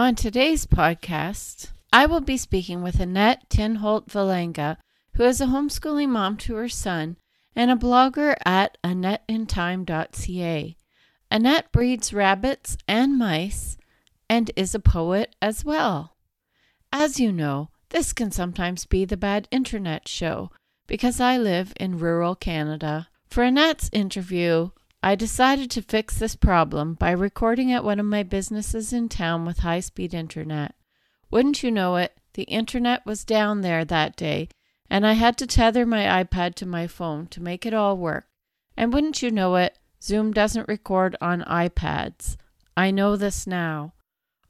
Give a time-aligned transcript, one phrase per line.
[0.00, 4.78] On today's podcast, I will be speaking with Annette Tinholt Valenga,
[5.16, 7.18] who is a homeschooling mom to her son
[7.54, 10.76] and a blogger at AnnetteInTime.ca.
[11.30, 13.76] Annette breeds rabbits and mice
[14.26, 16.16] and is a poet as well.
[16.90, 20.50] As you know, this can sometimes be the bad internet show
[20.86, 23.08] because I live in rural Canada.
[23.28, 24.70] For Annette's interview,
[25.02, 29.46] I decided to fix this problem by recording at one of my businesses in town
[29.46, 30.74] with high speed internet.
[31.30, 34.48] Wouldn't you know it, the internet was down there that day,
[34.90, 38.26] and I had to tether my iPad to my phone to make it all work.
[38.76, 42.36] And wouldn't you know it, Zoom doesn't record on iPads.
[42.76, 43.94] I know this now.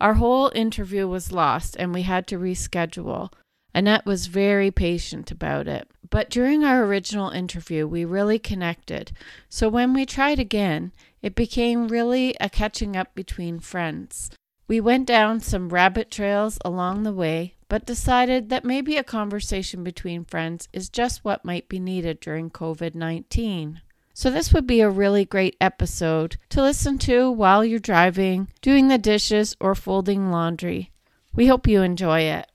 [0.00, 3.32] Our whole interview was lost and we had to reschedule.
[3.74, 5.88] Annette was very patient about it.
[6.10, 9.12] But during our original interview, we really connected.
[9.48, 10.92] So when we tried again,
[11.22, 14.30] it became really a catching up between friends.
[14.66, 19.84] We went down some rabbit trails along the way, but decided that maybe a conversation
[19.84, 23.80] between friends is just what might be needed during COVID 19.
[24.12, 28.88] So, this would be a really great episode to listen to while you're driving, doing
[28.88, 30.90] the dishes, or folding laundry.
[31.32, 32.49] We hope you enjoy it.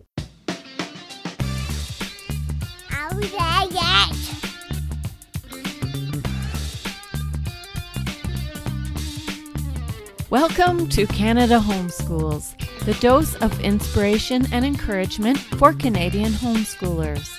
[10.30, 17.30] Welcome to Canada Homeschools, the dose of inspiration and encouragement for Canadian homeschoolers.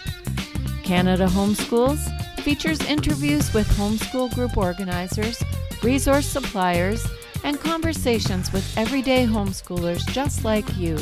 [0.83, 2.01] Canada Homeschools
[2.41, 5.43] features interviews with homeschool group organizers,
[5.83, 7.07] resource suppliers,
[7.45, 10.99] and conversations with everyday homeschoolers just like you,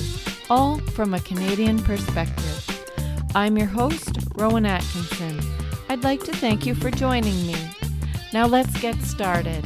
[0.50, 2.73] all from a Canadian perspective.
[3.36, 5.40] I'm your host, Rowan Atkinson.
[5.88, 7.56] I'd like to thank you for joining me.
[8.32, 9.64] Now let's get started.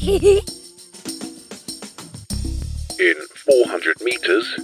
[3.00, 4.56] In 400 meters,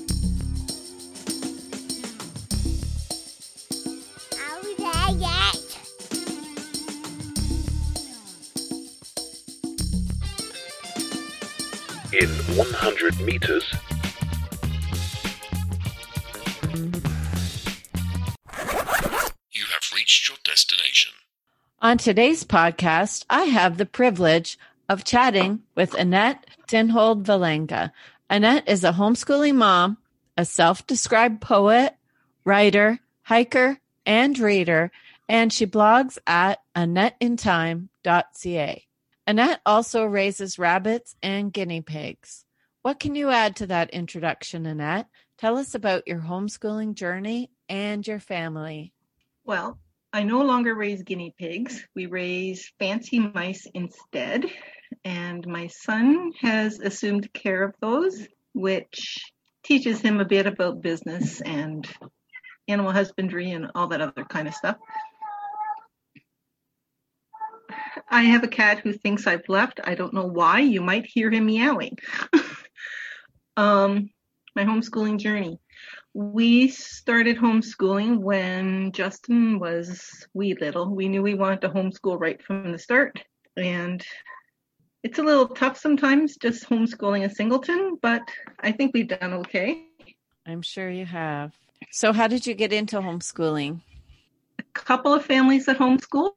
[12.12, 13.74] in 100 meters,
[21.88, 24.58] On today's podcast, I have the privilege
[24.90, 27.92] of chatting with Annette Tinhold Valenga.
[28.28, 29.96] Annette is a homeschooling mom,
[30.36, 31.96] a self described poet,
[32.44, 34.92] writer, hiker, and reader,
[35.30, 38.86] and she blogs at AnnetteInTime.ca.
[39.26, 42.44] Annette also raises rabbits and guinea pigs.
[42.82, 45.06] What can you add to that introduction, Annette?
[45.38, 48.92] Tell us about your homeschooling journey and your family.
[49.46, 49.78] Well,
[50.12, 51.86] I no longer raise guinea pigs.
[51.94, 54.46] We raise fancy mice instead.
[55.04, 59.22] And my son has assumed care of those, which
[59.62, 61.86] teaches him a bit about business and
[62.68, 64.76] animal husbandry and all that other kind of stuff.
[68.08, 69.80] I have a cat who thinks I've left.
[69.84, 70.60] I don't know why.
[70.60, 71.98] You might hear him meowing.
[73.58, 74.08] um,
[74.56, 75.60] my homeschooling journey.
[76.14, 80.94] We started homeschooling when Justin was wee little.
[80.94, 83.22] We knew we wanted to homeschool right from the start.
[83.56, 84.04] And
[85.02, 88.22] it's a little tough sometimes just homeschooling a singleton, but
[88.60, 89.84] I think we've done okay.
[90.46, 91.52] I'm sure you have.
[91.90, 93.80] So, how did you get into homeschooling?
[94.58, 96.32] A couple of families that homeschooled.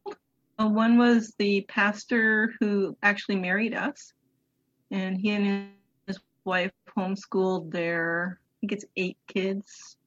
[0.60, 4.14] Uh, One was the pastor who actually married us,
[4.92, 5.70] and he and
[6.08, 9.98] his wife homeschooled their, think it's eight kids,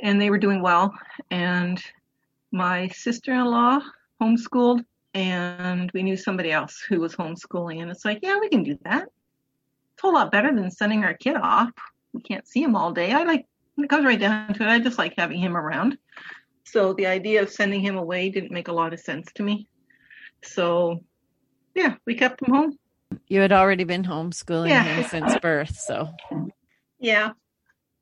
[0.00, 0.92] and they were doing well.
[1.30, 1.80] And
[2.50, 3.80] my sister-in-law
[4.20, 8.64] homeschooled, and we knew somebody else who was homeschooling, and it's like, yeah, we can
[8.64, 9.02] do that.
[9.02, 11.70] It's a whole lot better than sending our kid off.
[12.12, 13.12] We can't see him all day.
[13.12, 14.68] I like when it comes right down to it.
[14.68, 15.98] I just like having him around.
[16.64, 19.68] So the idea of sending him away didn't make a lot of sense to me.
[20.42, 21.04] So
[21.74, 22.78] yeah, we kept him home.
[23.28, 24.84] You had already been homeschooling Yeah.
[24.84, 26.08] him since birth, so
[26.98, 27.32] Yeah.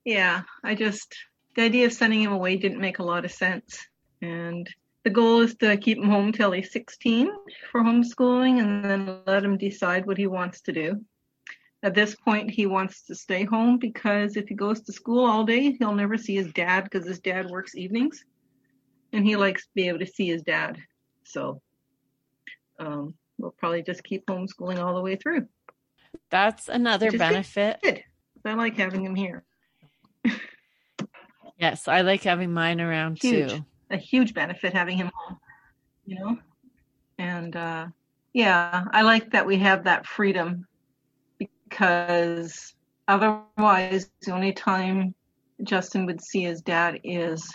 [0.05, 0.43] Yeah.
[0.65, 1.15] I just,
[1.57, 3.79] the idea of sending him away didn't make a lot of sense.
[4.21, 4.69] And
[5.05, 7.31] the goal is to keep him home till he's 16
[7.71, 11.05] for homeschooling and then let him decide what he wants to do.
[11.85, 15.45] At this point, he wants to stay home because if he goes to school all
[15.45, 18.25] day, he'll never see his dad because his dad works evenings
[19.13, 20.79] and he likes to be able to see his dad.
[21.25, 21.61] So,
[22.79, 25.49] um, we'll probably just keep homeschooling all the way through.
[26.31, 27.29] that's another Which is good.
[27.29, 27.81] benefit.
[27.83, 28.05] Good.
[28.45, 29.43] I like having him here.
[31.59, 33.53] Yes, I like having mine around Huge.
[33.53, 33.65] too.
[33.91, 35.39] a huge benefit having him home,
[36.05, 36.39] you know.
[37.19, 37.87] And uh,
[38.33, 40.67] yeah, I like that we have that freedom
[41.39, 42.75] because
[43.07, 45.15] otherwise, the only time
[45.63, 47.49] Justin would see his dad is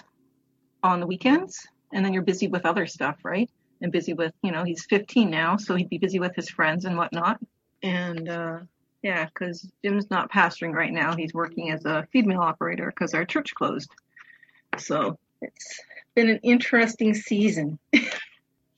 [0.83, 3.49] on the weekends, and then you're busy with other stuff, right?
[3.81, 6.85] And busy with, you know, he's 15 now, so he'd be busy with his friends
[6.85, 7.39] and whatnot.
[7.83, 8.59] And uh,
[9.07, 13.13] yeah, because Jim's not pastoring right now; he's working as a feed mill operator because
[13.13, 13.89] our church closed.
[14.77, 15.81] So it's
[16.13, 17.79] been an interesting season.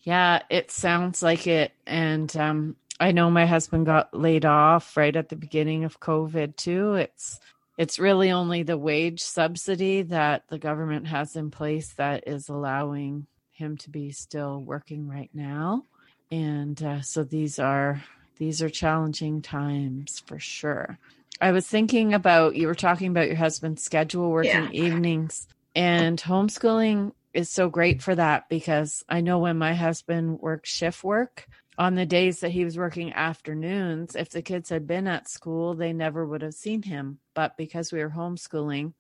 [0.02, 1.74] Yeah, it sounds like it.
[1.86, 6.56] And um, I know my husband got laid off right at the beginning of COVID
[6.56, 6.94] too.
[6.94, 7.40] It's
[7.78, 13.28] it's really only the wage subsidy that the government has in place that is allowing
[13.52, 15.84] him to be still working right now.
[16.32, 18.02] And uh, so these are
[18.40, 20.98] these are challenging times for sure.
[21.42, 24.70] I was thinking about you were talking about your husband's schedule working Yeah.
[24.72, 30.68] evenings and homeschooling is so great for that because I know when my husband worked
[30.68, 31.46] shift work
[31.78, 35.76] on the days that he was working afternoons, if the kids had been at school,
[35.76, 37.20] they never would have seen him.
[37.36, 38.94] But because we were homeschooling,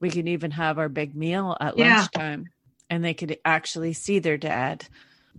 [0.00, 2.06] we could even have our big meal at Yeah.
[2.06, 2.50] lunchtime
[2.88, 4.86] and they could actually see their dad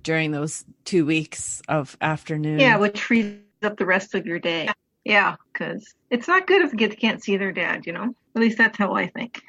[0.04, 2.60] during those two weeks of afternoon.
[2.60, 4.70] Yeah, which frees up the rest of your day.
[5.04, 8.14] Yeah, because it's not good if kids can't see their dad, you know?
[8.36, 9.42] At least that's how I think.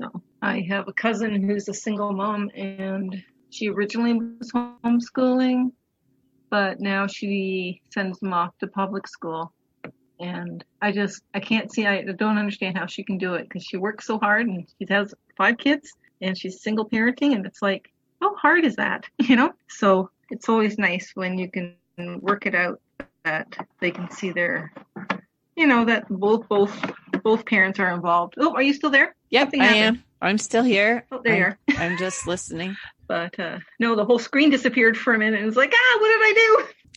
[0.00, 5.72] So I have a cousin who's a single mom and she originally was homeschooling,
[6.50, 9.52] but now she sends them off to public school.
[10.20, 13.64] And I just, I can't see, I don't understand how she can do it because
[13.64, 17.62] she works so hard and she has five kids and she's single parenting and it's
[17.62, 17.90] like,
[18.24, 19.04] how hard is that?
[19.28, 19.52] You know?
[19.68, 21.76] So it's always nice when you can
[22.20, 22.80] work it out
[23.24, 24.72] that they can see their,
[25.56, 26.74] you know, that both, both,
[27.22, 28.34] both parents are involved.
[28.38, 29.14] Oh, are you still there?
[29.30, 29.96] Yep, Something I happened.
[29.98, 30.04] am.
[30.22, 31.04] I'm still here.
[31.12, 31.58] Oh, there you are.
[31.70, 32.76] I'm, I'm just listening.
[33.06, 35.42] But uh, no, the whole screen disappeared for a minute.
[35.42, 36.50] It was like, ah, what did I do?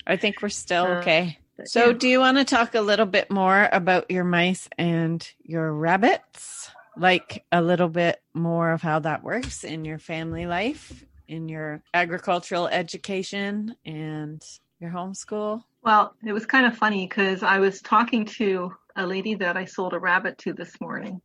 [0.07, 1.37] I think we're still Uh, okay.
[1.57, 1.93] But, So, yeah.
[1.99, 6.71] do you want to talk a little bit more about your mice and your rabbits?
[6.95, 11.81] Like a little bit more of how that works in your family life, in your
[11.93, 14.43] agricultural education, and
[14.79, 15.63] your homeschool?
[15.83, 19.65] Well, it was kind of funny because I was talking to a lady that I
[19.65, 21.21] sold a rabbit to this morning,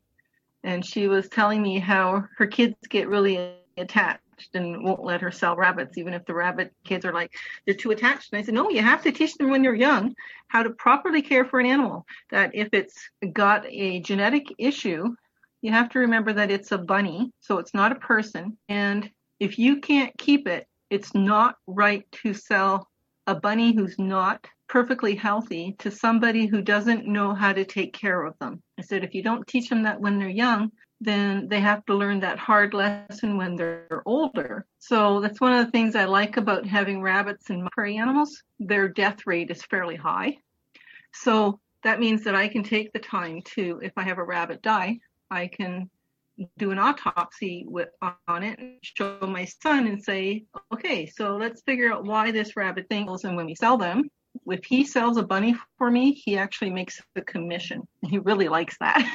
[0.65, 4.21] and she was telling me how her kids get really attached
[4.55, 7.33] and won't let her sell rabbits, even if the rabbit kids are like,
[7.65, 8.33] they're too attached.
[8.33, 10.15] And I said, no, you have to teach them when they're young
[10.49, 12.05] how to properly care for an animal.
[12.31, 15.15] That if it's got a genetic issue,
[15.61, 18.59] you have to remember that it's a bunny, so it's not a person.
[18.69, 19.09] And
[19.43, 22.89] if you can't keep it, it's not right to sell
[23.27, 28.25] a bunny who's not perfectly healthy to somebody who doesn't know how to take care
[28.25, 28.63] of them.
[28.79, 31.95] I said, if you don't teach them that when they're young, then they have to
[31.95, 34.65] learn that hard lesson when they're older.
[34.79, 38.41] So that's one of the things I like about having rabbits and prairie animals.
[38.61, 40.37] Their death rate is fairly high.
[41.13, 44.63] So that means that I can take the time to, if I have a rabbit
[44.63, 45.01] die,
[45.33, 45.91] I can
[46.59, 47.89] do an autopsy with,
[48.29, 52.57] on it and show my son and say, okay, so let's figure out why this
[52.57, 53.25] rabbit thinks.
[53.25, 54.09] And when we sell them,
[54.47, 57.83] if he sells a bunny for me, he actually makes a commission.
[58.09, 59.09] He really likes that.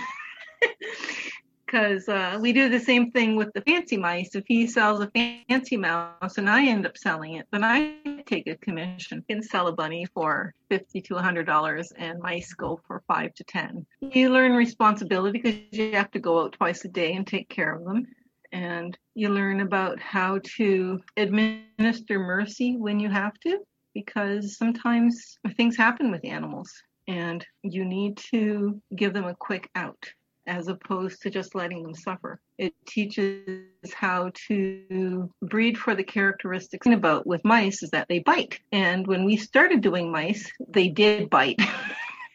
[1.68, 4.36] Because uh, we do the same thing with the fancy mice.
[4.36, 8.48] If he sells a fancy mouse and I end up selling it, then I take
[8.48, 9.26] a commission.
[9.28, 13.44] Can sell a bunny for fifty to hundred dollars, and mice go for five to
[13.44, 13.86] ten.
[14.00, 17.76] You learn responsibility because you have to go out twice a day and take care
[17.76, 18.08] of them,
[18.54, 23.60] and you learn about how to administer mercy when you have to,
[23.94, 26.72] because sometimes things happen with animals,
[27.10, 30.14] and you need to give them a quick out
[30.48, 32.40] as opposed to just letting them suffer.
[32.58, 38.60] It teaches how to breed for the characteristics about with mice is that they bite.
[38.72, 41.60] And when we started doing mice, they did bite.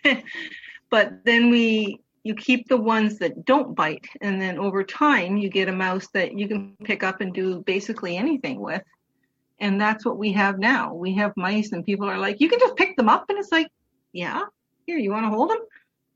[0.90, 5.48] but then we you keep the ones that don't bite and then over time you
[5.48, 8.82] get a mouse that you can pick up and do basically anything with.
[9.58, 10.94] And that's what we have now.
[10.94, 13.50] We have mice and people are like, you can just pick them up and it's
[13.50, 13.68] like,
[14.12, 14.42] yeah,
[14.86, 15.58] here, you want to hold him?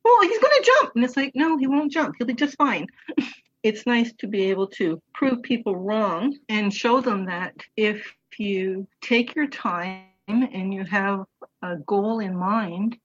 [0.07, 0.93] Well, he's going to jump.
[0.95, 2.15] And it's like, no, he won't jump.
[2.17, 2.87] He'll be just fine.
[3.63, 8.87] it's nice to be able to prove people wrong and show them that if you
[9.01, 11.25] take your time and you have
[11.63, 12.97] a goal in mind,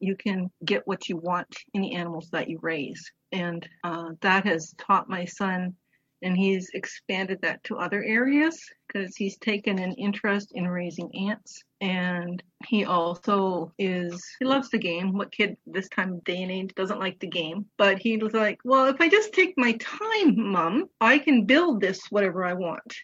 [0.00, 3.10] you can get what you want in the animals that you raise.
[3.30, 5.76] And uh, that has taught my son,
[6.22, 11.62] and he's expanded that to other areas because he's taken an interest in raising ants
[11.80, 16.50] and he also is he loves the game what kid this time of day and
[16.50, 19.72] age doesn't like the game but he was like well if i just take my
[19.74, 22.94] time mom i can build this whatever i want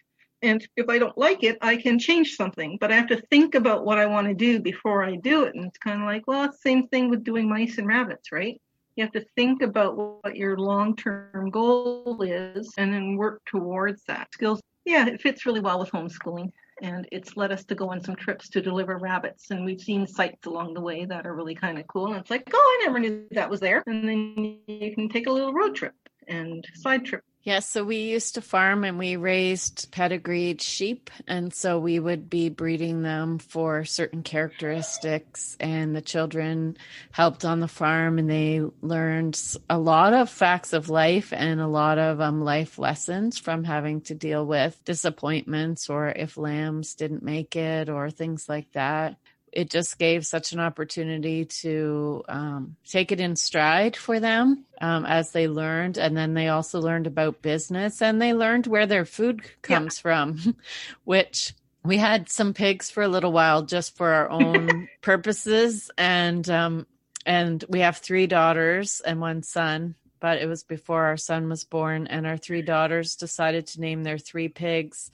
[0.41, 2.77] And if I don't like it, I can change something.
[2.79, 5.55] But I have to think about what I want to do before I do it.
[5.55, 8.61] And it's kind of like, well, same thing with doing mice and rabbits, right?
[8.95, 14.03] You have to think about what your long term goal is and then work towards
[14.05, 14.33] that.
[14.33, 16.51] Skills, yeah, it fits really well with homeschooling.
[16.81, 19.51] And it's led us to go on some trips to deliver rabbits.
[19.51, 22.07] And we've seen sites along the way that are really kind of cool.
[22.07, 23.83] And it's like, oh, I never knew that was there.
[23.87, 25.93] And then you can take a little road trip
[26.27, 31.11] and side trip Yes, so we used to farm and we raised pedigreed sheep.
[31.27, 35.55] And so we would be breeding them for certain characteristics.
[35.59, 36.75] And the children
[37.11, 41.67] helped on the farm and they learned a lot of facts of life and a
[41.67, 47.21] lot of um, life lessons from having to deal with disappointments or if lambs didn't
[47.21, 49.17] make it or things like that
[49.55, 55.05] it just gave such an opportunity to um, take it in stride for them um,
[55.05, 55.97] as they learned.
[55.97, 60.01] And then they also learned about business and they learned where their food comes yeah.
[60.01, 60.57] from,
[61.05, 61.53] which
[61.85, 65.89] we had some pigs for a little while just for our own purposes.
[65.97, 66.85] And, um,
[67.25, 71.63] and we have three daughters and one son, but it was before our son was
[71.63, 72.07] born.
[72.07, 75.11] And our three daughters decided to name their three pigs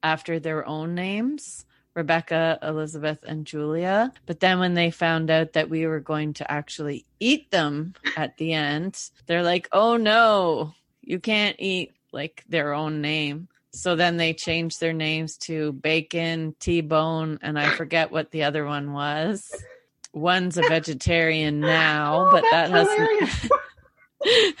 [0.00, 1.66] after their own names.
[1.94, 4.12] Rebecca, Elizabeth, and Julia.
[4.26, 8.36] But then when they found out that we were going to actually eat them at
[8.36, 13.48] the end, they're like, oh no, you can't eat like their own name.
[13.72, 18.42] So then they changed their names to Bacon, T Bone, and I forget what the
[18.44, 19.54] other one was.
[20.12, 22.88] One's a vegetarian now, oh, but that has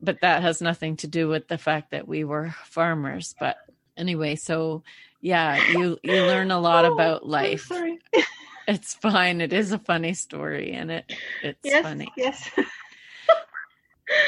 [0.00, 3.34] but that has nothing to do with the fact that we were farmers.
[3.40, 3.56] But
[3.96, 4.82] anyway, so
[5.20, 7.66] yeah, you you learn a lot oh, about life.
[7.66, 7.98] Sorry.
[8.68, 9.40] it's fine.
[9.40, 12.12] It is a funny story, and it it's yes, funny.
[12.16, 12.50] Yes.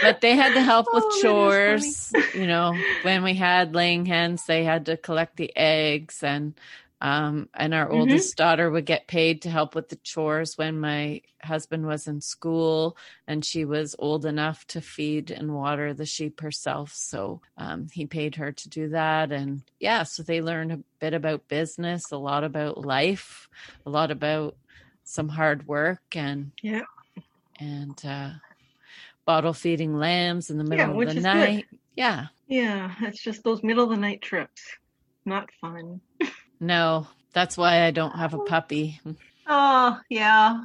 [0.02, 2.12] but they had to help with Oh, chores.
[2.34, 6.54] You know, when we had laying hens, they had to collect the eggs, and
[7.00, 7.92] um, and our Mhm.
[7.92, 12.20] oldest daughter would get paid to help with the chores when my husband was in
[12.20, 12.96] school,
[13.26, 16.92] and she was old enough to feed and water the sheep herself.
[16.94, 21.14] So um, he paid her to do that, and yeah, so they learned a bit
[21.14, 23.48] about business, a lot about life,
[23.86, 24.56] a lot about
[25.04, 26.82] some hard work, and Yeah.
[27.60, 28.30] and uh,
[29.26, 31.32] bottle feeding lambs in the middle which of the is good.
[31.34, 31.66] night.
[31.94, 32.26] Yeah.
[32.46, 34.62] Yeah, it's just those middle of the night trips.
[35.24, 36.00] Not fun.
[36.60, 39.00] No, that's why I don't have a puppy.
[39.46, 40.64] Oh, yeah.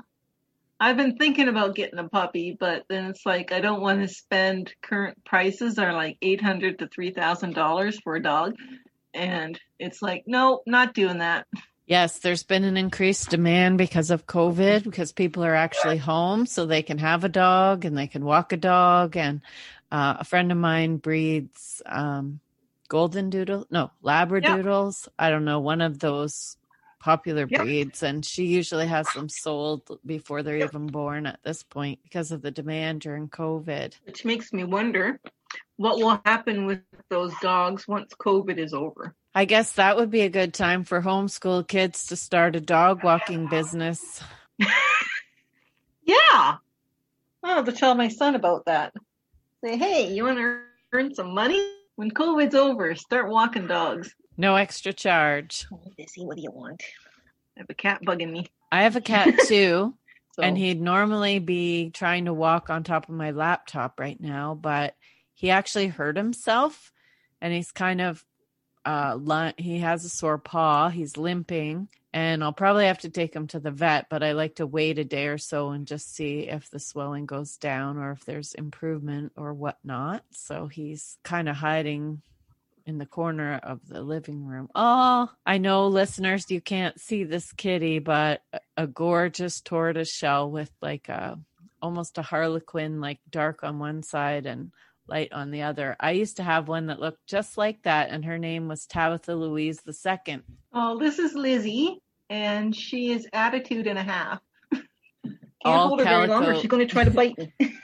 [0.79, 4.07] I've been thinking about getting a puppy, but then it's like I don't want to
[4.07, 8.55] spend current prices are like eight hundred to three thousand dollars for a dog.
[9.13, 11.47] And it's like, no, not doing that.
[11.85, 16.65] Yes, there's been an increased demand because of COVID because people are actually home so
[16.65, 19.17] they can have a dog and they can walk a dog.
[19.17, 19.41] And
[19.91, 22.39] uh, a friend of mine breeds um,
[22.89, 25.07] golden doodle, no, labradoodles.
[25.17, 26.57] I don't know, one of those
[26.99, 27.61] popular Yep.
[27.61, 28.03] breeds.
[28.03, 30.69] And she usually has them sold before they're Yep.
[30.69, 33.93] even born at this point because of the demand during COVID.
[34.05, 35.21] Which makes me wonder
[35.77, 39.15] what will happen with those dogs once COVID is over.
[39.33, 43.03] I guess that would be a good time for homeschool kids to start a dog
[43.03, 44.21] walking business.
[46.03, 46.57] Yeah.
[47.43, 48.93] I'll have to tell my son about that.
[49.63, 50.59] Say, hey, you want to
[50.91, 51.63] earn some money?
[51.99, 54.15] When COVID's over, start walking dogs.
[54.37, 55.65] No extra charge.
[55.69, 56.81] Oh, Missy, what do you want?
[57.57, 58.47] I have a cat bugging me.
[58.71, 59.95] I have a cat too,
[60.31, 64.55] So and he'd normally be trying to walk on top of my laptop right now,
[64.55, 64.95] but
[65.33, 66.93] he actually hurt himself
[67.41, 68.23] and he's kind of
[68.85, 73.35] uh li- he has a sore paw, he's limping, and I'll probably have to take
[73.35, 76.15] him to the vet, but I like to wait a day or so and just
[76.15, 80.23] see if the swelling goes down or if there's improvement or whatnot.
[80.31, 82.21] So he's kind of hiding
[82.85, 84.69] in the corner of the living room.
[84.73, 88.41] Oh, I know listeners, you can't see this kitty, but
[88.75, 91.37] a- gorgeous tortoise shell with like a
[91.81, 94.71] almost a harlequin, like dark on one side and
[95.09, 95.95] light on the other.
[95.99, 99.33] I used to have one that looked just like that, and her name was Tabitha
[99.35, 100.43] Louise the second.
[100.73, 101.99] Oh, this is Lizzie,
[102.29, 104.39] and she is attitude and a half.
[104.71, 104.85] Can't
[105.65, 107.53] All hold her very long, or she's going to try to bite me.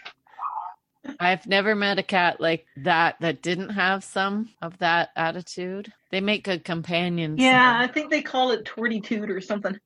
[1.19, 5.91] I've never met a cat like that that didn't have some of that attitude.
[6.11, 7.39] They make good companions.
[7.39, 9.77] yeah, I think they call it tortitude or something.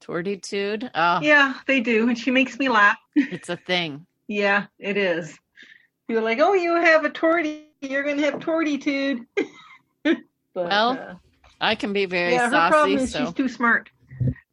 [0.00, 0.90] Tortitude.
[0.94, 2.96] Oh, Yeah, they do, and she makes me laugh.
[3.16, 4.06] it's a thing.
[4.28, 5.36] Yeah, it is.
[6.08, 9.24] You're like, oh, you have a torty, you're going to have tortitude.
[10.04, 10.18] but,
[10.54, 11.14] Well, uh,
[11.60, 13.90] I can be very yeah, her problem saucy, is so she's too smart.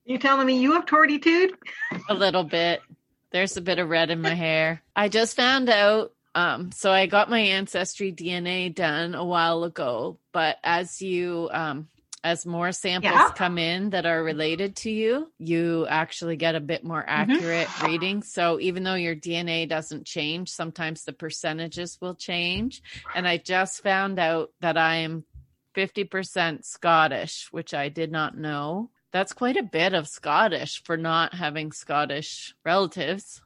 [0.05, 1.51] You telling me you have tortitude?
[2.09, 2.81] a little bit.
[3.31, 4.81] There's a bit of red in my hair.
[4.95, 10.17] I just found out Um, so I got my ancestry DNA done a while ago,
[10.31, 11.87] but as you um
[12.23, 13.31] as more samples Yeah.
[13.35, 17.31] come in that are related to you, you actually get a bit more mm-hmm.
[17.31, 18.21] accurate reading.
[18.21, 22.81] So even though your DNA doesn't change, sometimes the percentages will change.
[23.15, 25.25] And I just found out that I am
[25.75, 28.91] 50% Scottish, which I did not know.
[29.11, 33.41] That's quite a bit of Scottish for not having Scottish relatives.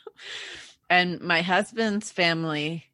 [0.90, 2.84] and my husband's family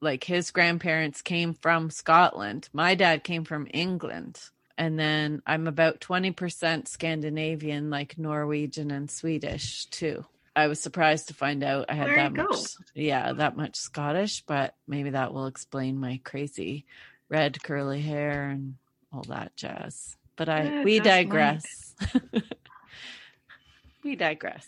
[0.00, 2.68] like his grandparents came from Scotland.
[2.72, 4.40] My dad came from England.
[4.76, 10.24] And then I'm about 20% Scandinavian, like Norwegian and Swedish too.
[10.54, 12.44] I was surprised to find out I had There that go.
[12.44, 16.84] much, yeah, that much Scottish, but maybe that will explain my crazy
[17.28, 18.76] red curly hair and
[19.12, 20.16] all that jazz.
[20.36, 21.94] But I, Yeah, we digress.
[24.04, 24.66] we digress.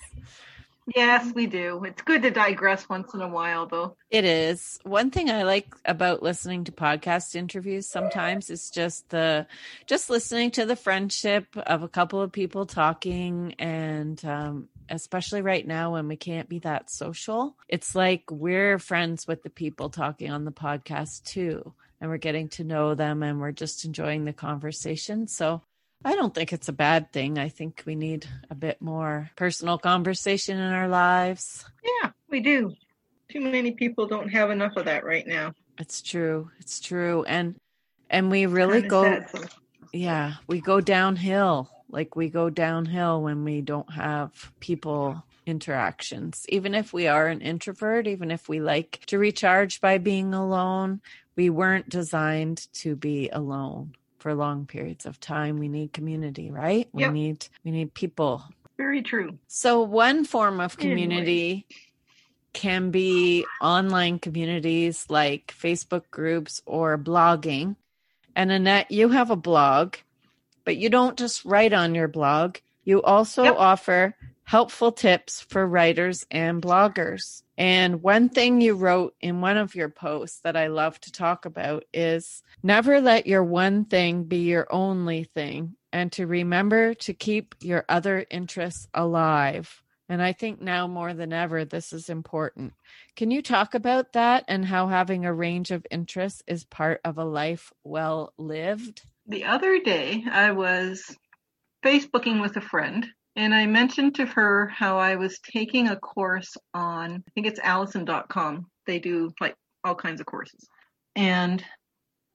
[0.94, 1.84] Yes, we do.
[1.84, 3.96] It's good to digress once in a while, though.
[4.10, 4.78] It is.
[4.82, 9.46] One thing I like about listening to podcast interviews sometimes is just the
[9.86, 15.64] just listening to the friendship of a couple of people talking and um especially right
[15.64, 17.56] now when we can't be that social.
[17.68, 22.48] It's like we're friends with the people talking on the podcast too and we're getting
[22.48, 25.28] to know them and we're just enjoying the conversation.
[25.28, 25.62] So
[26.04, 27.38] I don't think it's a bad thing.
[27.38, 31.64] I think we need a bit more personal conversation in our lives.
[31.84, 32.74] Yeah, we do.
[33.30, 35.52] Too many people don't have enough of that right now.
[35.78, 36.50] It's true.
[36.58, 37.24] It's true.
[37.24, 37.56] And
[38.08, 39.44] and we really go sad, so-
[39.92, 41.70] yeah, we go downhill.
[41.90, 46.46] Like we go downhill when we don't have people interactions.
[46.48, 51.00] Even if we are an introvert, even if we like to recharge by being alone,
[51.36, 55.58] we weren't designed to be alone for long periods of time.
[55.58, 56.88] We need community, right?
[56.92, 58.44] We need we need people.
[58.76, 59.38] Very true.
[59.48, 61.66] So one form of community
[62.52, 67.76] can be online communities like Facebook groups or blogging.
[68.34, 69.96] And Annette, you have a blog,
[70.64, 72.56] but you don't just write on your blog.
[72.84, 73.56] You also Yep.
[73.58, 74.14] offer
[74.50, 77.44] helpful tips for writers and bloggers.
[77.56, 81.44] And one thing you wrote in one of your posts that I love to talk
[81.44, 87.14] about is never let your one thing be your only thing and to remember to
[87.14, 89.84] keep your other interests alive.
[90.08, 92.72] And I think now more than ever, this is important.
[93.14, 97.18] Can you talk about that and how having a range of interests is part of
[97.18, 99.02] a life well lived?
[99.28, 101.16] The other day, I was
[101.84, 106.56] Facebooking with a friend, and I mentioned to her how I was taking a course
[106.74, 108.66] on, I think it's Alison.com.
[108.86, 110.66] They do like all kinds of courses.
[111.16, 111.64] And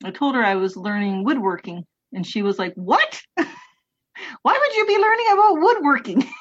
[0.03, 3.21] I told her I was learning woodworking, and she was like, What?
[3.35, 6.23] Why would you be learning about woodworking?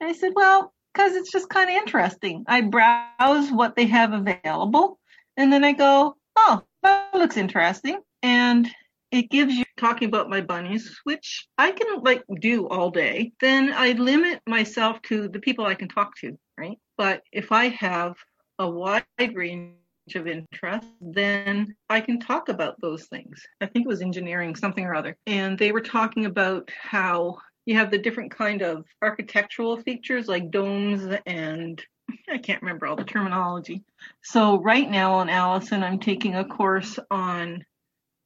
[0.00, 2.42] And I said, Well, because it's just kind of interesting.
[2.48, 4.98] I browse what they have available,
[5.36, 8.00] and then I go, Oh, that looks interesting.
[8.20, 8.68] And
[9.12, 13.32] it gives you talking about my bunnies, which I can like do all day.
[13.40, 16.78] Then I limit myself to the people I can talk to, right?
[16.96, 18.14] But if I have
[18.58, 19.74] a wide range
[20.14, 23.42] of interest, then I can talk about those things.
[23.60, 25.16] I think it was engineering, something or other.
[25.26, 30.50] And they were talking about how you have the different kind of architectural features like
[30.50, 31.84] domes and
[32.30, 33.82] I can't remember all the terminology.
[34.22, 37.64] So right now on Alison, I'm taking a course on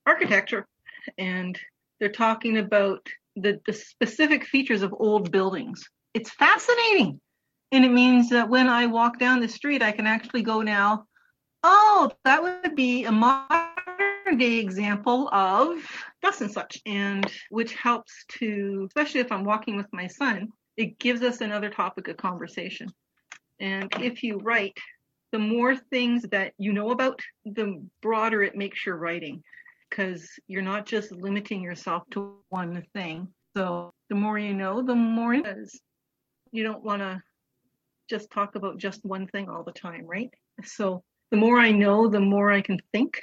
[0.06, 0.66] architecture
[1.18, 1.58] and
[1.98, 5.84] they're talking about the, the specific features of old buildings.
[6.14, 7.20] It's fascinating.
[7.72, 11.06] And it means that when I walk down the street, I can actually go now,
[11.62, 15.78] oh, that would be a modern day example of
[16.22, 16.78] thus and such.
[16.86, 21.70] And which helps to, especially if I'm walking with my son, it gives us another
[21.70, 22.88] topic of conversation.
[23.60, 24.76] And if you write,
[25.32, 29.42] the more things that you know about, the broader it makes your writing
[29.96, 33.28] because you're not just limiting yourself to one thing.
[33.56, 35.80] So the more you know, the more it is.
[36.52, 37.22] You don't want to
[38.08, 40.30] just talk about just one thing all the time, right?
[40.64, 43.20] So the more I know, the more I can think.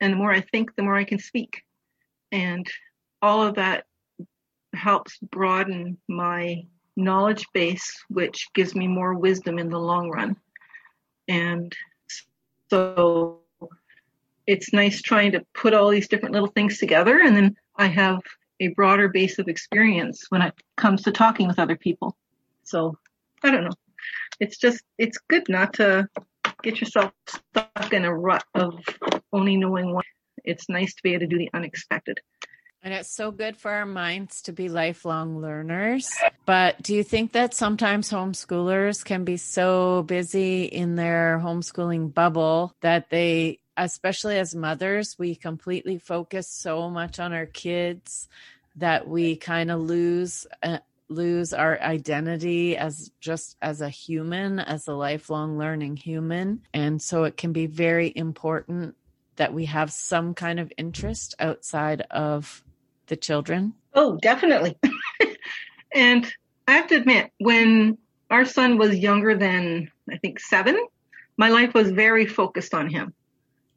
[0.00, 1.62] And the more I think, the more I can speak.
[2.32, 2.66] And
[3.22, 3.84] all of that
[4.74, 10.36] helps broaden my knowledge base, which gives me more wisdom in the long run.
[11.28, 11.74] And
[12.68, 13.41] so
[14.52, 18.20] it's nice trying to put all these different little things together and then I have
[18.60, 22.14] a broader base of experience when it comes to talking with other people.
[22.64, 22.98] So
[23.42, 23.76] I don't know.
[24.40, 26.06] It's just it's good not to
[26.62, 28.74] get yourself stuck in a rut of
[29.32, 30.04] only knowing one.
[30.44, 32.20] It's nice to be able to do the unexpected.
[32.84, 36.10] And it's so good for our minds to be lifelong learners.
[36.44, 42.74] But do you think that sometimes homeschoolers can be so busy in their homeschooling bubble
[42.80, 48.28] that they, especially as mothers, we completely focus so much on our kids
[48.76, 54.88] that we kind of lose uh, lose our identity as just as a human, as
[54.88, 56.62] a lifelong learning human.
[56.72, 58.96] And so it can be very important
[59.36, 62.64] that we have some kind of interest outside of
[63.06, 63.74] the children?
[63.94, 64.78] Oh, definitely.
[65.94, 66.32] and
[66.66, 67.98] I have to admit, when
[68.30, 70.78] our son was younger than, I think, seven,
[71.36, 73.12] my life was very focused on him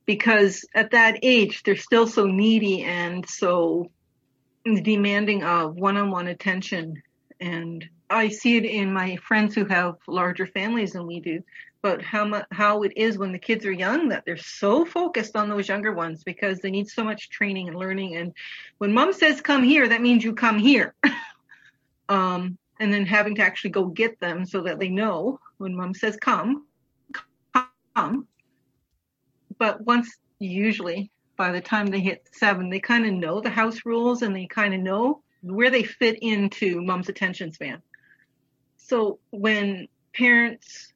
[0.05, 3.89] because at that age, they're still so needy and so
[4.63, 7.01] demanding of one on one attention.
[7.39, 11.43] And I see it in my friends who have larger families than we do
[11.85, 15.35] but how much how it is when the kids are young that they're so focused
[15.35, 18.33] on those younger ones because they need so much training and learning and
[18.79, 20.95] when mom says come here that means you come here
[22.09, 25.93] um, and then having to actually go get them so that they know when mom
[25.93, 26.65] says come
[27.95, 28.27] come
[29.57, 33.79] but once usually by the time they hit seven they kind of know the house
[33.85, 37.81] rules and they kind of know where they fit into mom's attention span
[38.77, 40.93] so when parents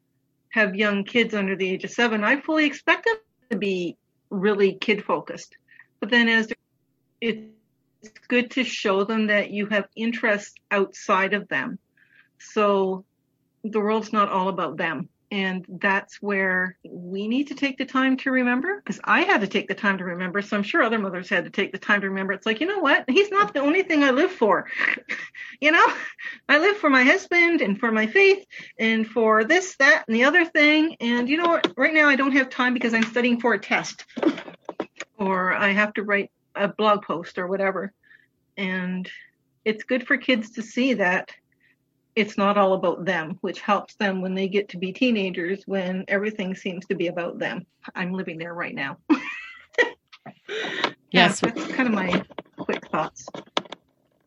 [0.50, 3.18] have young kids under the age of seven, I fully expect them
[3.52, 3.98] to be
[4.30, 5.56] really kid focused.
[6.00, 6.52] But then as
[7.22, 7.50] it's
[8.28, 11.80] good to show them that you have interests outside of them.
[12.40, 13.06] So
[13.64, 15.10] the world's not all about them.
[15.32, 19.48] And that's where we need to take the time to remember because I had to
[19.48, 20.42] take the time to remember.
[20.42, 22.34] So I'm sure other mothers had to take the time to remember.
[22.34, 23.06] It's like, you know what?
[23.08, 24.66] He's not the only thing I live for.
[25.62, 25.86] you know,
[26.48, 28.44] I live for my husband and for my faith
[28.80, 30.96] and for this, that, and the other thing.
[31.00, 31.74] And you know what?
[31.78, 34.06] Right now I don't have time because I'm studying for a test
[35.20, 37.94] or I have to write a blog post or whatever.
[38.58, 39.08] And
[39.64, 41.30] it's good for kids to see that
[42.20, 46.04] it's not all about them, which helps them when they get to be teenagers when
[46.10, 47.66] everything seems to be about them.
[47.96, 48.98] I'm living there right now.
[51.12, 52.26] yes, yeah, that's kind of my
[52.58, 53.26] quick thoughts.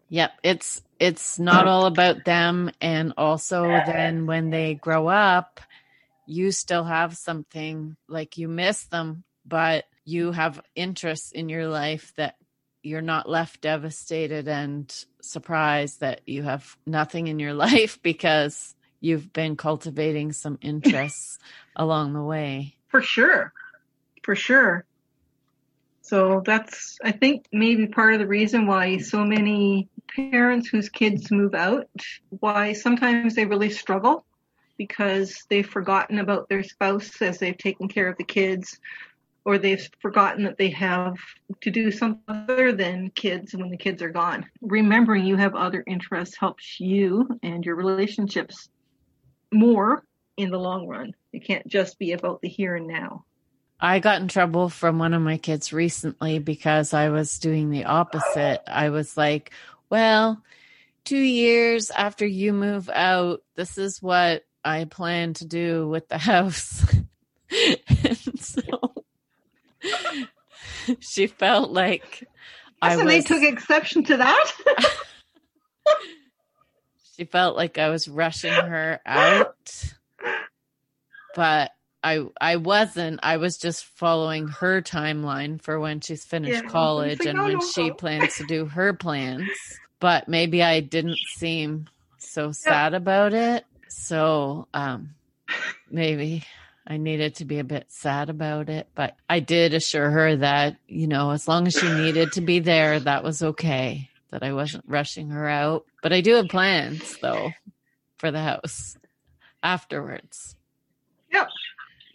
[0.09, 5.61] Yep, it's it's not all about them and also then when they grow up,
[6.27, 12.13] you still have something like you miss them, but you have interests in your life
[12.17, 12.37] that
[12.83, 19.33] you're not left devastated and surprised that you have nothing in your life because you've
[19.33, 21.39] been cultivating some interests
[21.77, 22.77] along the way.
[22.89, 23.53] For sure.
[24.23, 24.85] For sure.
[26.03, 31.31] So that's, I think, maybe part of the reason why so many parents whose kids
[31.31, 31.89] move out,
[32.29, 34.25] why sometimes they really struggle
[34.77, 38.79] because they've forgotten about their spouse as they've taken care of the kids
[39.45, 41.17] or they've forgotten that they have
[41.61, 44.47] to do something other than kids when the kids are gone.
[44.61, 48.69] Remembering you have other interests helps you and your relationships
[49.53, 50.05] more
[50.37, 51.15] in the long run.
[51.33, 53.25] It can't just be about the here and now.
[53.81, 57.87] I got in trouble from one of my kids recently because I was doing the
[57.87, 58.63] opposite.
[58.69, 59.51] I was like,
[59.91, 60.41] well,
[61.05, 66.19] two years after you move out, this is what I plan to do with the
[66.19, 66.87] house.
[68.05, 68.92] and so
[71.01, 72.27] she felt like
[72.81, 74.53] I was, they took exception to that.
[77.17, 79.95] she felt like I was rushing her out,
[81.35, 83.21] but I I wasn't.
[83.23, 87.93] I was just following her timeline for when she's finished yeah, college and when she
[87.93, 89.49] plans to do her plans.
[90.01, 91.87] But maybe I didn't seem
[92.19, 92.97] so sad yeah.
[92.97, 93.65] about it.
[93.89, 95.15] So um
[95.91, 96.45] maybe
[96.87, 100.77] I needed to be a bit sad about it, but I did assure her that,
[100.89, 104.53] you know, as long as she needed to be there, that was okay, that I
[104.53, 105.85] wasn't rushing her out.
[106.03, 107.53] But I do have plans, though,
[108.19, 108.97] for the house
[109.63, 110.57] afterwards.
[111.33, 111.49] Yep.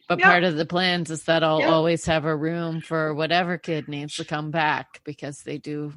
[0.10, 0.28] But yep.
[0.28, 1.70] part of the plans is that I'll yep.
[1.70, 5.94] always have a room for whatever kid needs to come back because they do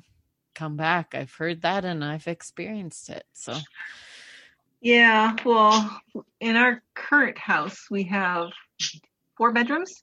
[0.54, 1.14] come back.
[1.14, 3.24] I've heard that and I've experienced it.
[3.32, 3.56] So
[4.80, 6.00] yeah, well,
[6.40, 8.48] in our current house, we have
[9.36, 10.02] four bedrooms.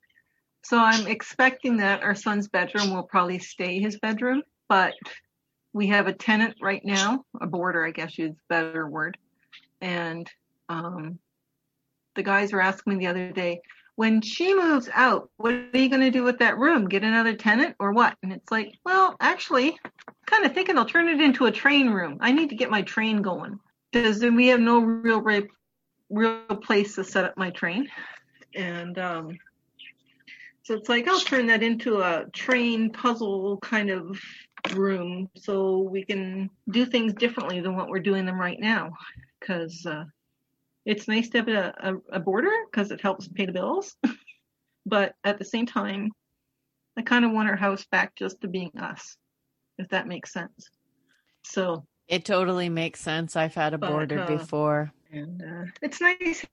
[0.63, 4.93] So I'm expecting that our son's bedroom will probably stay his bedroom, but
[5.73, 9.17] we have a tenant right now, a boarder, I guess is better word.
[9.81, 10.29] And
[10.69, 11.19] um,
[12.15, 13.61] the guys were asking me the other day,
[13.95, 16.87] when she moves out, what are you going to do with that room?
[16.87, 18.15] Get another tenant or what?
[18.21, 19.79] And it's like, well, actually,
[20.27, 22.17] kind of thinking I'll turn it into a train room.
[22.19, 23.59] I need to get my train going
[23.91, 25.21] because then we have no real
[26.09, 27.87] real place to set up my train,
[28.55, 29.37] and um,
[30.67, 34.19] so it's like I'll turn that into a train puzzle kind of
[34.73, 38.91] room so we can do things differently than what we're doing them right now.
[39.39, 40.03] Because uh,
[40.85, 43.95] it's nice to have a, a, a boarder because it helps pay the bills.
[44.85, 46.11] but at the same time,
[46.97, 49.15] I kind of want our house back just to being us,
[49.77, 50.69] if that makes sense.
[51.43, 53.35] So, It totally makes sense.
[53.35, 54.91] I've had a But, boarder uh, before.
[55.11, 56.45] and uh, it's nice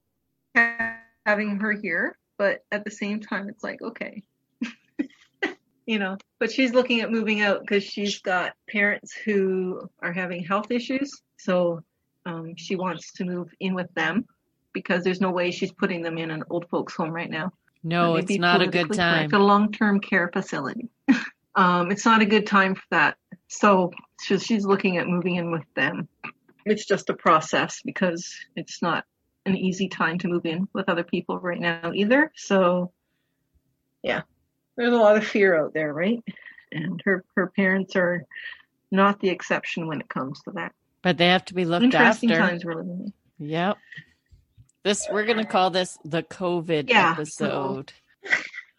[1.27, 4.23] having her here, but at the same time, it's like, okay.
[5.87, 10.45] you know, but she's looking at moving out because she's got parents who are having
[10.45, 11.23] health issues.
[11.37, 11.83] So
[12.27, 14.25] um, she wants to move in with them
[14.73, 17.53] because there's no way she's putting them in an old folks home right now.
[17.83, 19.29] No, it's not a good time.
[19.29, 20.89] correct, A long-term care facility.
[21.55, 23.17] um, it's not a good time for that.
[23.49, 26.09] So she- she's looking at moving in with them.
[26.65, 29.05] It's just a process because it's not
[29.47, 32.33] an easy time to move in with other people right now either.
[32.37, 32.93] So
[34.03, 34.23] yeah,
[34.77, 36.23] there's a lot of fear out there, right?
[36.73, 38.25] And her her parents are
[38.91, 40.73] not the exception when it comes to that.
[41.03, 42.43] But they have to be looked Interesting after.
[42.43, 43.47] times we're living in.
[43.47, 43.77] Yep.
[44.85, 47.93] This we're gonna call this the COVID Yeah, episode.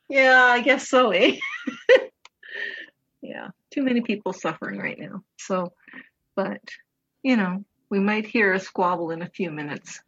[0.07, 1.35] Yeah, I guess so, eh?
[3.21, 5.21] yeah, too many people suffering right now.
[5.37, 5.73] So,
[6.35, 6.61] but,
[7.21, 9.99] you know, we might hear a squabble in a few minutes.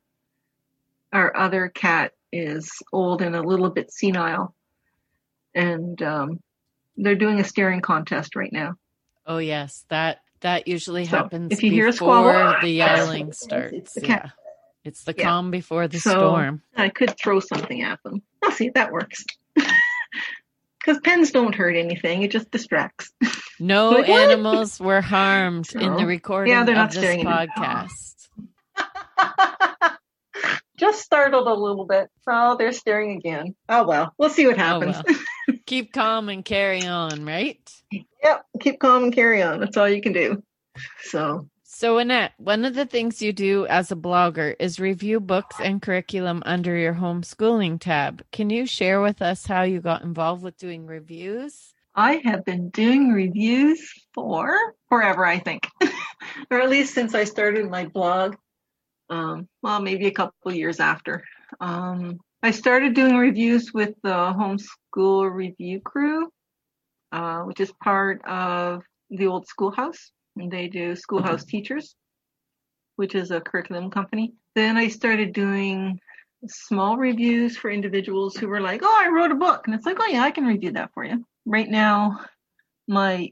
[1.12, 4.56] Our other cat is old and a little bit senile,
[5.54, 6.40] and um,
[6.96, 8.76] they're doing a staring contest right now.
[9.26, 13.32] Oh yes, that that usually So, happens if you hear a before squabble, the yelling
[13.34, 13.74] starts.
[13.74, 14.30] it's the yeah.
[14.84, 15.24] It's the Yeah.
[15.26, 16.62] calm before the So- storm.
[16.76, 18.22] I could throw something at them.
[18.44, 19.26] I'll see if that works.
[20.80, 23.12] Because pens don't hurt anything, it just distracts.
[23.60, 28.28] No Like, animals were harmed in the recording Yeah, they're of not this staring podcast.
[30.78, 32.08] Just startled a little bit.
[32.28, 33.56] Oh, they're staring again.
[33.68, 34.98] Oh well, we'll see what Oh happens.
[35.08, 35.58] well.
[35.66, 37.60] Keep calm and carry on, right?
[38.24, 39.60] yep, keep calm and carry on.
[39.60, 40.42] That's all you can do.
[41.04, 45.56] So So, Annette, one of the things you do as a blogger is review books
[45.62, 48.24] and curriculum under your homeschooling tab.
[48.32, 51.74] Can you share with us how you got involved with doing reviews?
[51.98, 54.56] I have been doing reviews for
[54.88, 55.68] forever, I think,
[56.52, 58.36] or at least since I started my blog.
[59.10, 61.24] Um, well, maybe a couple years after.
[61.60, 66.30] Um, I started doing reviews with the Homeschool Review Crew,
[67.12, 70.12] uh, which is part of the old schoolhouse.
[70.36, 71.96] And they do Schoolhouse Teachers,
[72.98, 74.34] which is a curriculum company.
[74.54, 76.00] Then I started doing
[76.46, 79.98] small reviews for individuals who were like, "Oh, I wrote a book," and it's like,
[80.00, 82.26] "Oh yeah, I can review that for you." Right now,
[82.90, 83.32] my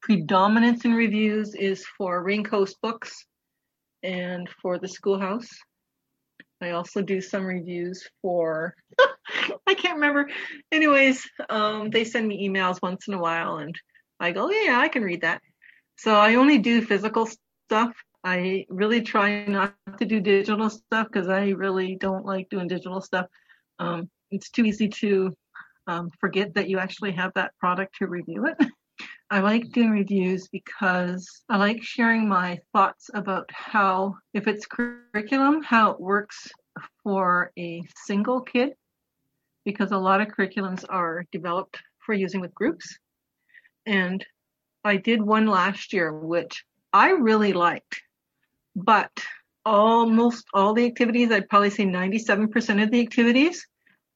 [0.00, 3.26] predominance in reviews is for Raincoast Books
[4.04, 5.48] and for the Schoolhouse.
[6.60, 8.76] I also do some reviews for
[9.66, 10.28] I can't remember.
[10.70, 13.74] Anyways, um, they send me emails once in a while, and
[14.20, 15.42] I go, "Yeah, I can read that."
[15.98, 17.28] So I only do physical
[17.66, 17.92] stuff.
[18.22, 23.00] I really try not to do digital stuff because I really don't like doing digital
[23.00, 23.26] stuff.
[23.80, 25.34] Um, it's too easy to
[25.86, 28.56] um, forget that you actually have that product to review it.
[29.30, 35.62] I like doing reviews because I like sharing my thoughts about how, if it's curriculum,
[35.62, 36.48] how it works
[37.02, 38.74] for a single kid,
[39.64, 42.98] because a lot of curriculums are developed for using with groups.
[43.84, 44.24] And
[44.84, 48.00] I did one last year, which I really liked,
[48.76, 49.10] but
[49.64, 53.66] almost all the activities, I'd probably say 97% of the activities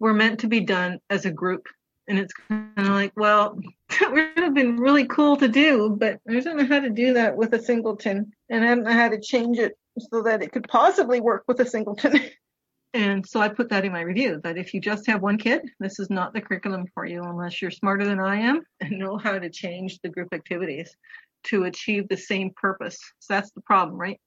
[0.01, 1.67] were meant to be done as a group.
[2.09, 3.57] And it's kind of like, well,
[4.01, 7.13] that would have been really cool to do, but I don't know how to do
[7.15, 8.33] that with a singleton.
[8.49, 9.79] And I don't know how to change it
[10.11, 12.19] so that it could possibly work with a singleton.
[12.95, 15.63] and so I put that in my review that if you just have one kid,
[15.79, 19.17] this is not the curriculum for you unless you're smarter than I am and know
[19.17, 20.97] how to change the group activities
[21.45, 22.99] to achieve the same purpose.
[23.21, 24.21] So that's the problem, right?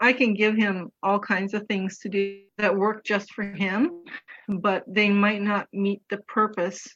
[0.00, 4.02] I can give him all kinds of things to do that work just for him,
[4.48, 6.86] but they might not meet the purpose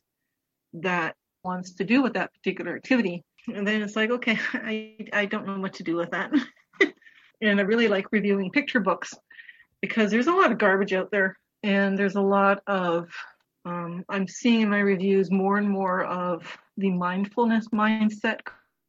[0.75, 3.23] that wants to do with that particular activity.
[3.55, 6.33] And then it's like, okay, I, I don't know what to do with that.
[7.41, 9.13] and I really like reviewing picture books
[9.81, 13.09] because there's a lot of garbage out there and there's a lot of
[13.65, 18.41] um, i'm seeing in my reviews more and more of the mindfulness mindset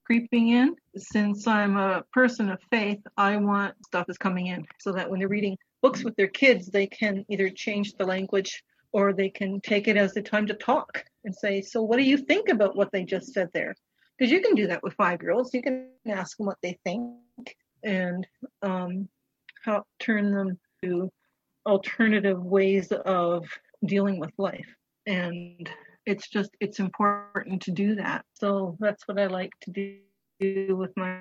[0.06, 0.76] creeping in.
[0.96, 5.20] Since i'm a person of faith i want stuff that's coming in so that when
[5.20, 8.64] they're reading books with their kids they can either change the language
[8.94, 12.04] or they can take it as the time to talk and say so what do
[12.04, 13.76] you think about what they just said there?
[14.18, 16.78] Because you can do that with five year olds you can ask them what they
[16.84, 18.26] think and
[18.62, 19.08] um,
[19.64, 21.12] help turn them to
[21.66, 23.46] alternative ways of
[23.86, 24.68] dealing with life.
[25.06, 25.70] And
[26.06, 28.26] it's just it's important to do that.
[28.34, 29.98] So that's what I like to
[30.40, 31.20] do with my,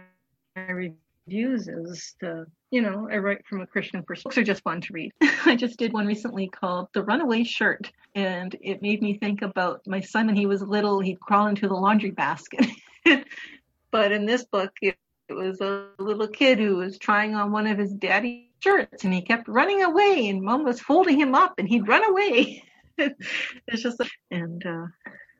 [0.68, 4.24] reviews is to you know I write from a Christian perspective.
[4.24, 5.12] Books are just fun to read.
[5.46, 9.80] I just did one recently called The Runaway Shirt, and it made me think about
[9.86, 11.00] my son when he was little.
[11.00, 12.66] He'd crawl into the laundry basket,
[13.90, 14.96] but in this book, it,
[15.28, 19.12] it was a little kid who was trying on one of his daddy's shirts, and
[19.12, 22.62] he kept running away, and mom was folding him up, and he'd run away.
[22.98, 24.87] it's just and uh,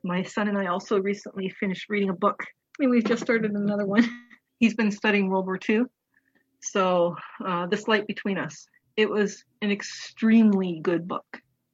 [0.03, 2.43] my son and I also recently finished reading a book.
[2.43, 4.07] I mean, we've just started another one.
[4.59, 5.83] He's been studying World War II,
[6.61, 7.15] so
[7.45, 8.67] uh, This Light Between Us.
[8.97, 11.25] It was an extremely good book,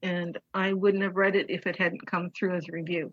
[0.02, 3.12] and I wouldn't have read it if it hadn't come through as a review.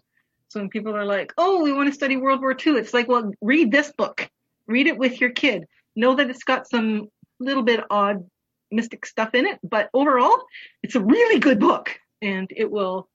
[0.48, 3.08] So when people are like, "Oh, we want to study World War II," it's like,
[3.08, 4.28] well, read this book.
[4.66, 5.64] Read it with your kid.
[5.96, 7.08] Know that it's got some
[7.40, 8.26] little bit odd
[8.70, 10.42] mystic stuff in it, but overall,
[10.82, 13.08] it's a really good book and it will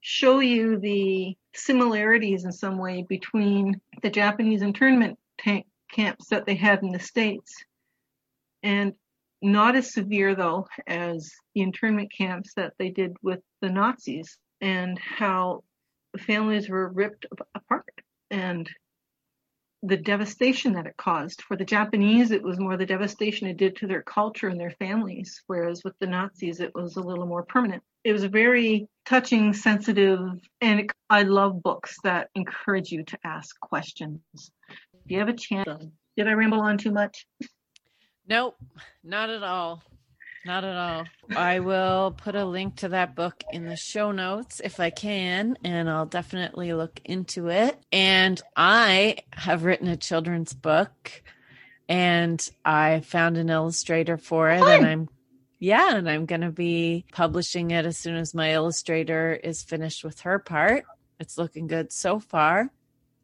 [0.00, 6.54] show you the similarities in some way between the Japanese internment tank camps that they
[6.54, 7.64] had in the States
[8.62, 8.94] and
[9.42, 14.98] not as severe though as the internment camps that they did with the Nazis and
[14.98, 15.64] how
[16.18, 17.94] families were ripped apart
[18.30, 18.68] and
[19.82, 21.40] the devastation that it caused.
[21.42, 24.72] For the Japanese, it was more the devastation it did to their culture and their
[24.72, 27.82] families, whereas with the Nazis, it was a little more permanent.
[28.02, 30.20] It was very touching, sensitive,
[30.60, 34.20] and it, I love books that encourage you to ask questions.
[34.34, 35.84] If you have a chance,
[36.16, 37.26] did I ramble on too much?
[38.26, 38.56] Nope,
[39.04, 39.82] not at all.
[40.46, 41.04] Not at all.
[41.36, 45.58] I will put a link to that book in the show notes if I can,
[45.62, 47.78] and I'll definitely look into it.
[47.92, 51.22] And I have written a children's book,
[51.88, 55.08] and I found an illustrator for it, and I'm
[55.60, 60.02] yeah, and I'm going to be publishing it as soon as my illustrator is finished
[60.02, 60.84] with her part.
[61.20, 62.70] It's looking good so far.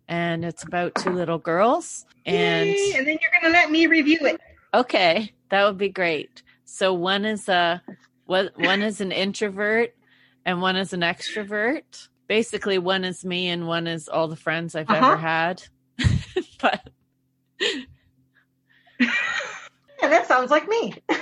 [0.07, 2.05] And it's about two little girls.
[2.25, 4.41] And Yay, and then you're going to let me review it.
[4.73, 6.43] Okay, that would be great.
[6.65, 7.83] So one is a
[8.27, 9.95] what one is an introvert
[10.45, 12.09] and one is an extrovert.
[12.29, 15.07] Basically, one is me and one is all the friends I've Uh-huh.
[15.13, 15.63] ever had.
[16.61, 16.89] but
[19.01, 20.95] Yeah, that sounds like me.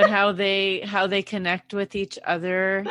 [0.00, 2.84] but how they how they connect with each other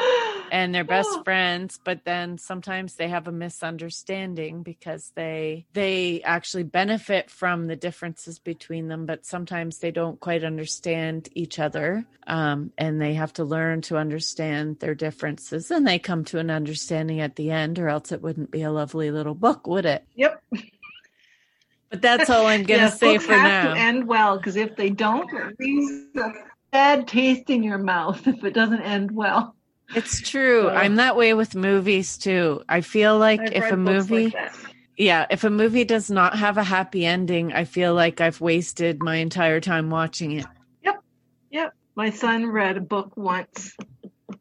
[0.51, 1.21] and they're best Oh.
[1.23, 7.75] friends but then sometimes they have a misunderstanding because they they actually benefit from the
[7.75, 13.33] differences between them but sometimes they don't quite understand each other um, and they have
[13.33, 17.79] to learn to understand their differences and they come to an understanding at the end
[17.79, 20.39] or else it wouldn't be a lovely little book would it Yep.
[21.89, 24.55] but that's all i'm gonna Yeah, say books for have now to end well because
[24.55, 26.31] if they don't, it leaves a
[26.71, 29.55] bad taste in your mouth if it doesn't end well.
[29.95, 33.77] it's true So- i'm that way with movies too i feel like I've if a
[33.77, 34.35] books like movie
[34.99, 39.01] yeah, if a movie does not have a happy ending, I feel like I've wasted
[39.01, 40.45] my entire time watching it.
[40.83, 41.01] Yep.
[41.51, 41.73] Yep.
[41.95, 43.77] My son read a book once.
[44.29, 44.37] It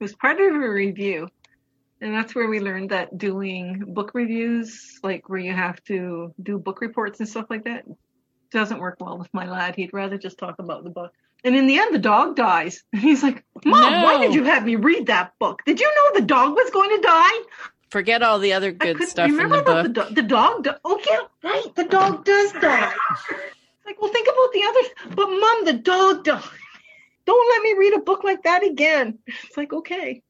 [0.00, 1.28] was part of a review.
[2.00, 6.58] And that's where we learned that doing book reviews, like where you have to do
[6.58, 7.84] book reports and stuff like that,
[8.50, 9.76] doesn't work well with my lad.
[9.76, 11.12] He'd rather just talk about the book.
[11.44, 12.82] And in the end, the dog dies.
[12.92, 15.62] And he's like, Mom, why did you have me read that book?
[15.64, 17.44] Did you know the dog was going to die?
[17.90, 19.94] Forget all the other good couldn't stuff in remember the about book.
[19.94, 20.14] the dog.
[20.14, 21.74] The dog, do- oh yeah, right.
[21.74, 22.92] The dog does die.
[23.86, 25.16] Like, well, think about the others.
[25.16, 26.42] But mom, the dog died.
[27.24, 29.18] Don't let me read a book like that again.
[29.26, 30.22] It's like, okay.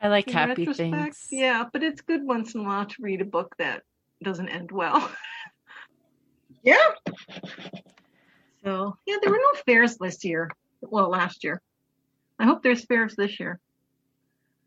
[0.00, 1.28] I like In happy things.
[1.30, 3.82] Yeah, but it's good once in a while to read a book that
[4.22, 5.08] doesn't end well.
[6.62, 6.76] yeah.
[8.64, 10.50] So yeah, there were no fairs this year.
[10.80, 11.60] Well, last year.
[12.38, 13.60] I hope there's fairs this year.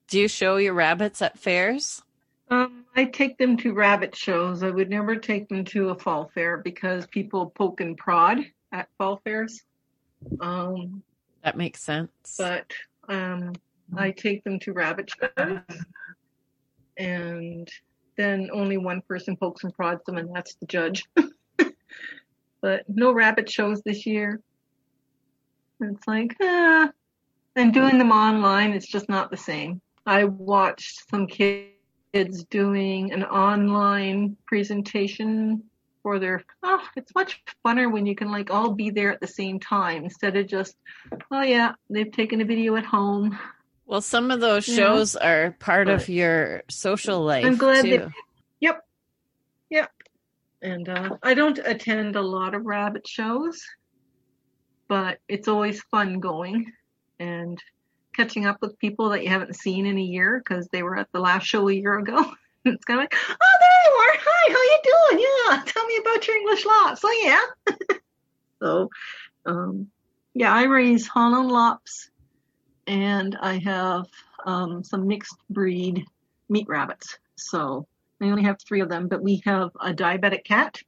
[0.07, 2.01] Do you show your rabbits at fairs?
[2.49, 4.61] Um, I take them to rabbit shows.
[4.63, 8.39] I would never take them to a fall fair because people poke and prod
[8.71, 9.63] at fall fairs.
[10.39, 11.01] Um,
[11.43, 12.35] That makes sense.
[12.37, 12.71] but
[13.09, 13.53] um,
[13.97, 15.59] I take them to rabbit shows,
[16.97, 17.67] and
[18.15, 21.03] then only one person pokes and prods them, and that's the judge.
[22.65, 24.41] but no rabbit shows this year.
[25.79, 26.89] It's like, ah,
[27.55, 29.81] and doing them online, it's just not the same.
[30.07, 35.63] I watched some kids doing an online presentation
[36.01, 39.27] for their, oh, it's much funner when you can like all be there at the
[39.27, 40.75] same time instead of just,
[41.29, 43.37] oh yeah, they've taken a video at home.
[43.85, 44.75] well, some of those Yeah.
[44.75, 47.97] shows are part of your social life I'm glad too.
[47.99, 48.11] that-
[48.59, 48.83] Yep.
[49.69, 49.91] Yep.
[50.65, 53.63] And uh, I don't attend a lot of rabbit shows,
[54.87, 56.71] but it's always fun going.
[57.19, 57.61] And
[58.15, 61.11] catching up with people that you haven't seen in a year because they were at
[61.11, 62.17] the last show a year ago.
[62.65, 64.17] it's kind of like, oh, there you are.
[64.25, 64.79] Hi, how you
[65.11, 65.27] doing?
[65.27, 67.01] Yeah, tell me about your English lops.
[67.03, 67.97] Oh, yeah.
[68.59, 68.89] so,
[69.45, 69.91] um,
[70.33, 72.09] yeah, I raise Holland lops,
[72.87, 74.07] and I have
[74.47, 76.05] um, some mixed breed
[76.49, 77.19] meat rabbits.
[77.35, 77.85] So
[78.21, 80.81] I only have three of them, but we have a diabetic cat,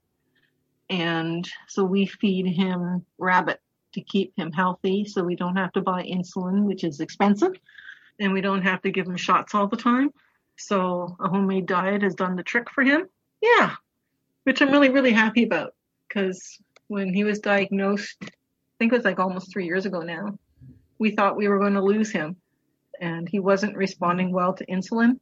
[0.89, 3.59] and so we feed him rabbit
[3.93, 7.53] to keep him healthy, so we don't have to buy insulin, which is expensive,
[8.19, 10.11] and we don't have to give him shots all the time.
[10.55, 13.07] So a homemade diet has done the trick for him.
[13.41, 13.75] Yeah,
[14.43, 15.75] which I'm really really happy about
[16.07, 16.57] because
[16.87, 18.27] when he was diagnosed, I
[18.79, 20.39] think it was like almost three years ago now,
[20.97, 22.37] we thought we were going to lose him,
[23.01, 25.19] and he wasn't responding well to insulin,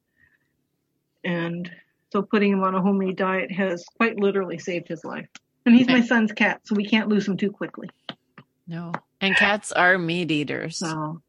[1.24, 1.72] and
[2.16, 5.28] so putting him on a homemade diet has quite literally saved his life.
[5.66, 7.90] And he's my son's cat, so we can't lose him too quickly.
[8.68, 8.94] No.
[9.20, 10.78] And cats are meat eaters.
[10.78, 11.22] So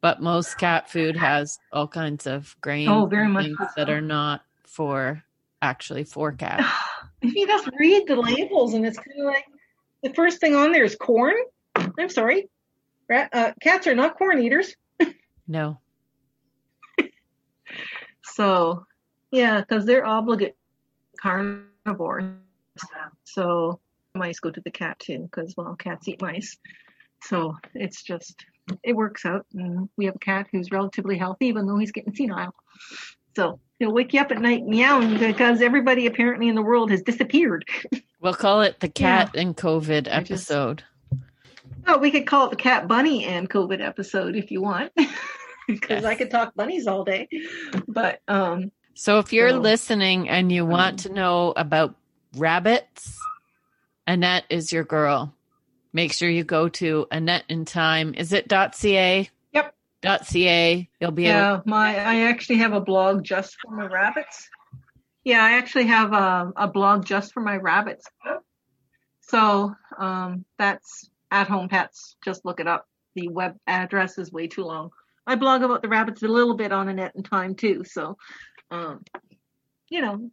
[0.00, 3.66] But most cat food has all kinds of grains Oh, very much things so.
[3.76, 5.24] that are not for
[5.60, 6.64] actually for cats.
[7.20, 9.44] if you just read the labels, and it's kind of like
[10.04, 11.34] the first thing on there is corn.
[11.98, 12.48] I'm sorry,
[13.08, 14.76] Rat, uh, cats are not corn eaters.
[15.48, 15.80] No.
[18.22, 18.84] So
[19.30, 20.56] yeah, because they're obligate
[21.20, 22.24] carnivores.
[23.24, 23.80] So
[24.14, 26.56] mice go to the cat too, because well, cats eat mice.
[27.22, 28.44] So it's just
[28.82, 32.14] it works out, and we have a cat who's relatively healthy, even though he's getting
[32.14, 32.54] senile.
[33.36, 37.02] So he'll wake you up at night meowing because everybody apparently in the world has
[37.02, 37.64] disappeared.
[38.20, 39.26] We'll call it the Yeah.
[39.26, 40.82] cat and COVID episode.
[41.86, 44.90] Oh, we could call it the Cat Bunny and COVID episode if you want,
[45.68, 47.28] because I could talk bunnies all day.
[47.86, 51.94] But um, So if you're So, listening and you want to know about
[52.36, 53.16] rabbits,
[54.08, 55.32] Annette is your girl.
[55.92, 58.12] Make sure you go to Annette in Time.
[58.14, 59.30] Is it .ca?
[59.52, 59.74] Yep.
[60.02, 60.88] .ca.
[61.00, 64.48] You'll be able yeah, my I actually have a blog just for my rabbits.
[65.22, 68.04] Yeah, I actually have a, a blog just for my rabbits.
[69.20, 72.16] So um, that's at home pets.
[72.24, 72.88] Just look it up.
[73.14, 74.90] The web address is way too long.
[75.28, 77.84] I blog about the rabbits a little bit on Annette in Time too.
[77.84, 78.16] So,
[78.70, 79.02] um,
[79.88, 80.30] you know,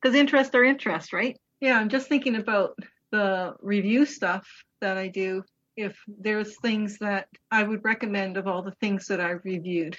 [0.00, 1.36] because interest are interest, right?
[1.60, 2.78] Yeah, I'm just thinking about
[3.10, 4.46] the review stuff
[4.80, 5.42] that I do.
[5.76, 9.96] If there's things that I would recommend of all the things that I've reviewed.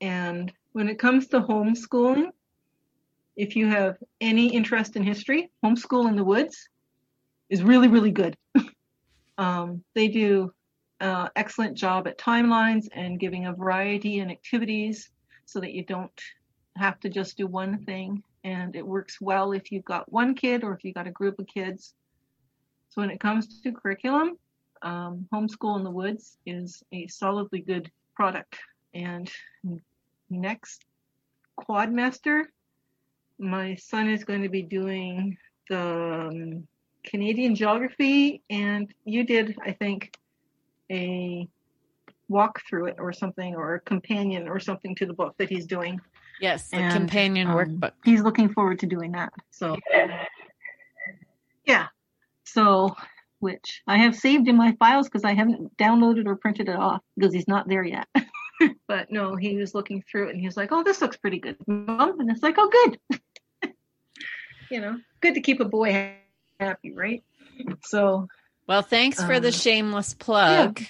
[0.00, 2.30] And when it comes to homeschooling,
[3.36, 6.68] if you have any interest in history, Homeschool in the Woods
[7.48, 8.36] is really, really good.
[9.38, 10.52] um, they do
[11.00, 15.10] uh, excellent job at timelines and giving a variety and activities
[15.46, 16.12] so that you don't
[16.76, 18.22] have to just do one thing.
[18.44, 21.38] And it works well if you've got one kid or if you've got a group
[21.38, 21.94] of kids.
[22.88, 24.38] So when it comes to curriculum,
[24.82, 28.58] um, Homeschool in the Woods is a solidly good product.
[28.94, 29.30] And
[30.30, 30.84] next
[31.58, 32.44] quadmester,
[33.38, 35.36] my son is going to be doing
[35.68, 36.66] the um,
[37.04, 40.16] Canadian geography, and you did, I think,
[40.90, 41.48] a
[42.28, 45.66] walk through it or something, or a companion or something to the book that he's
[45.66, 46.00] doing.
[46.40, 47.92] Yes, the And, companion um, workbook.
[48.04, 49.32] He's looking forward to doing that.
[49.50, 49.78] So,
[51.66, 51.88] yeah.
[52.44, 52.96] So,
[53.40, 57.02] which I have saved in my files because I haven't downloaded or printed it off
[57.16, 58.08] because he's not there yet.
[58.88, 61.38] but no, he was looking through it and he was like, "Oh, this looks pretty
[61.38, 63.20] good, mom," and it's like, "Oh, good."
[64.70, 66.16] you know, good to keep a boy
[66.58, 67.22] happy, right?
[67.84, 68.28] So,
[68.66, 70.80] Well, thanks for the um, shameless plug.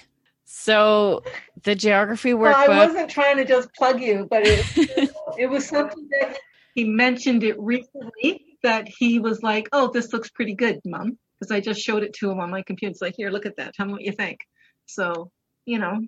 [0.45, 1.23] So
[1.63, 6.07] the geography well, I wasn't trying to just plug you, but it, it was something
[6.19, 6.37] that
[6.73, 11.51] he mentioned it recently that he was like, "Oh, this looks pretty good, mom," because
[11.51, 12.91] I just showed it to him on my computer.
[12.91, 13.73] It's like, "Here, look at that.
[13.73, 14.39] Tell me what you think."
[14.85, 15.31] So,
[15.65, 15.99] you know,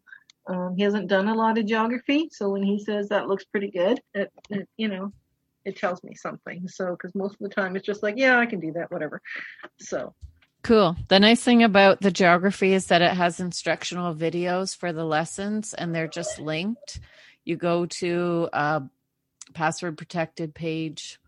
[0.47, 3.71] um, he hasn't done a lot of geography, so when he says that looks pretty
[3.71, 5.11] good, it, it you know,
[5.65, 6.67] it tells me something.
[6.67, 9.21] So, because most of the time it's just like, "Yeah, I can do that, whatever."
[9.79, 10.13] So,
[10.63, 10.95] Cool.
[11.09, 15.73] The nice thing about the geography is that it has instructional videos for the lessons
[15.73, 17.01] and they're just linked.
[17.43, 18.83] You go to a
[19.53, 21.19] password protected page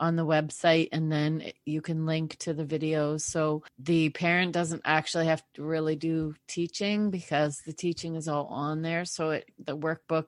[0.00, 3.20] on the website and then you can link to the videos.
[3.20, 8.46] So the parent doesn't actually have to really do teaching because the teaching is all
[8.46, 9.04] on there.
[9.04, 10.26] So it, the workbook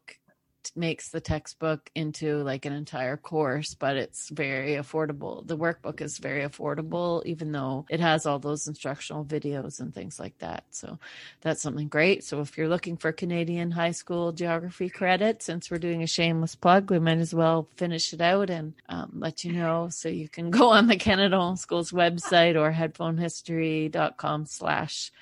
[0.75, 5.47] makes the textbook into like an entire course, but it's very affordable.
[5.47, 10.19] The workbook is very affordable, even though it has all those instructional videos and things
[10.19, 10.65] like that.
[10.71, 10.99] So
[11.41, 12.25] that's something great.
[12.25, 16.55] So if you're looking for Canadian high school geography credit, since we're doing a shameless
[16.55, 19.89] plug, we might as well finish it out and um, let you know.
[19.91, 25.12] So you can go on the Canada Homeschools website or headphonehistory.com slash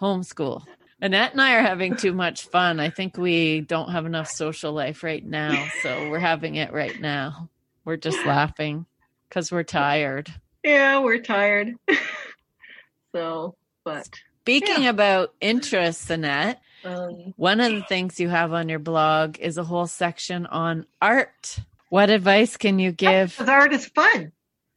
[0.00, 0.64] homeschool.
[1.00, 2.80] Annette and I are having too much fun.
[2.80, 5.66] I think we don't have enough social life right now.
[5.82, 7.50] So we're having it right now.
[7.84, 8.86] We're just laughing
[9.28, 10.32] because we're tired.
[10.62, 11.74] Yeah, we're tired.
[13.14, 14.08] so, but
[14.42, 14.90] Speaking Yeah.
[14.90, 19.64] about interests, Annette, um, one of the things you have on your blog is a
[19.64, 21.58] whole section on art.
[21.88, 23.30] What advice can you give?
[23.32, 24.32] because art is fun.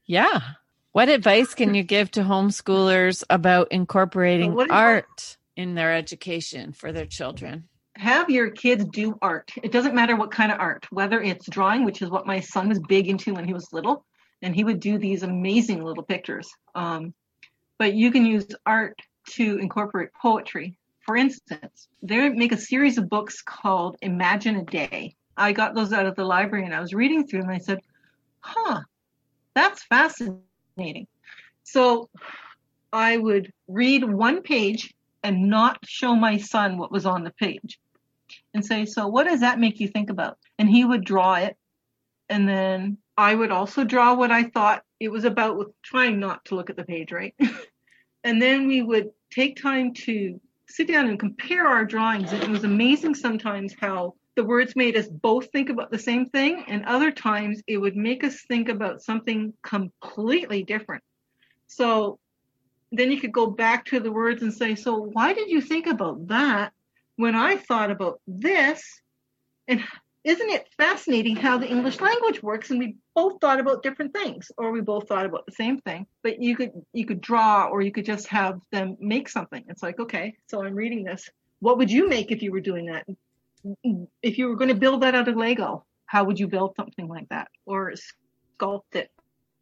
[0.05, 0.39] Yeah.
[0.93, 6.93] What advice can you give to homeschoolers about incorporating is- art in their education for
[6.93, 7.67] their children?
[7.97, 9.51] have your kids do art.
[9.61, 12.69] It doesn't matter what kind of art, whether it's drawing, which is what my son
[12.69, 14.05] was big into when he was little,
[14.41, 16.49] and he would do these amazing little pictures.
[16.75, 17.13] Um,
[17.79, 18.99] but you can use art
[19.31, 20.77] to incorporate poetry.
[21.01, 25.15] For instance, they make a series of books called Imagine a Day.
[25.35, 27.63] I got those out of the library and I was reading through them and I
[27.63, 27.79] said,
[28.39, 28.81] huh,
[29.53, 31.07] that's fascinating.
[31.63, 32.09] So
[32.91, 34.93] I would read one page
[35.27, 37.77] and not show my son what was on the page
[38.53, 40.37] and say, So, what does that make you think about?
[40.57, 41.57] And he would draw it.
[42.29, 46.45] And then I would also draw what I thought it was about with trying not
[46.45, 47.35] to look at the page, right?
[48.23, 52.31] and then we would take time to sit down and compare our drawings.
[52.31, 56.25] And it was amazing sometimes how the words made us both think about the same
[56.27, 61.03] thing, and other times it would make us think about something completely different.
[61.67, 62.19] So
[62.91, 65.87] then you could go back to the words and say, So, why did you think
[65.87, 66.73] about that
[67.15, 69.01] when I thought about this?
[69.67, 69.83] And
[70.23, 72.69] isn't it fascinating how the English language works?
[72.69, 76.05] And we both thought about different things, or we both thought about the same thing.
[76.23, 79.63] But you could you could draw, or you could just have them make something.
[79.67, 81.29] It's like, okay, so I'm reading this.
[81.59, 83.05] What would you make if you were doing that?
[84.21, 87.07] If you were going to build that out of Lego, how would you build something
[87.07, 87.93] like that, or
[88.59, 89.11] sculpt it,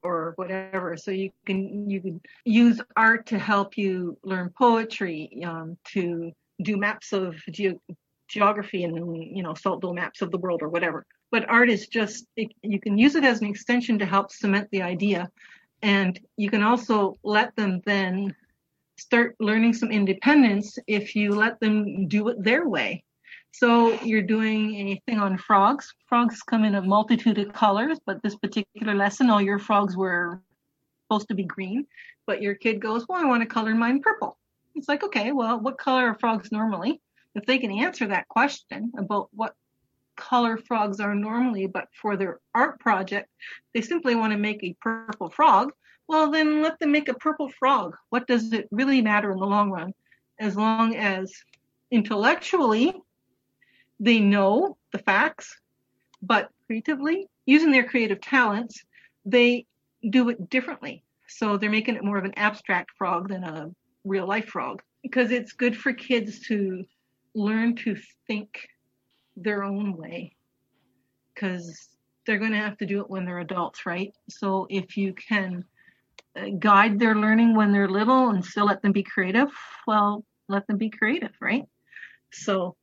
[0.06, 0.95] or whatever?
[0.97, 6.32] So you can you can use art to help you learn poetry, um, to
[6.62, 7.80] do maps of ge-
[8.28, 8.95] geography and
[9.36, 11.06] you know salt dough maps of the world or whatever.
[11.32, 14.70] But art is just it, you can use it as an extension to help cement
[14.72, 15.30] the idea.
[15.82, 18.36] And you can also let them then
[18.97, 23.03] start learning some independence if you let them do it their way
[23.58, 28.22] so you're doing a thing on frogs frogs come in a multitude of colors but
[28.24, 30.41] this particular lesson all your frogs were
[31.03, 31.86] supposed to be green
[32.26, 34.38] but your kid goes well i want to color mine purple
[34.76, 36.99] it's like okay well what color are frogs normally
[37.36, 39.53] if they can answer that question about what
[40.16, 43.30] color frogs are normally, but for their art project,
[43.74, 45.72] they simply want to make a purple frog,
[46.08, 47.95] well, then let them make a purple frog.
[48.10, 49.93] What does it really matter in the long run?
[50.39, 51.34] As long as
[51.91, 52.93] intellectually
[53.99, 55.55] they know the facts,
[56.21, 58.83] but creatively, using their creative talents,
[59.25, 59.65] they
[60.09, 61.03] do it differently.
[61.27, 63.71] So they're making it more of an abstract frog than a
[64.03, 66.85] real life frog because it's good for kids to
[67.33, 68.67] learn to think
[69.35, 70.35] their own way
[71.33, 71.89] because
[72.25, 74.13] they're going to have to do it when they're adults, right?
[74.29, 75.65] So if you can
[76.35, 79.49] uh, guide their learning when they're little and still let them be creative,
[79.85, 81.63] well, let them be creative, right?
[82.31, 82.75] So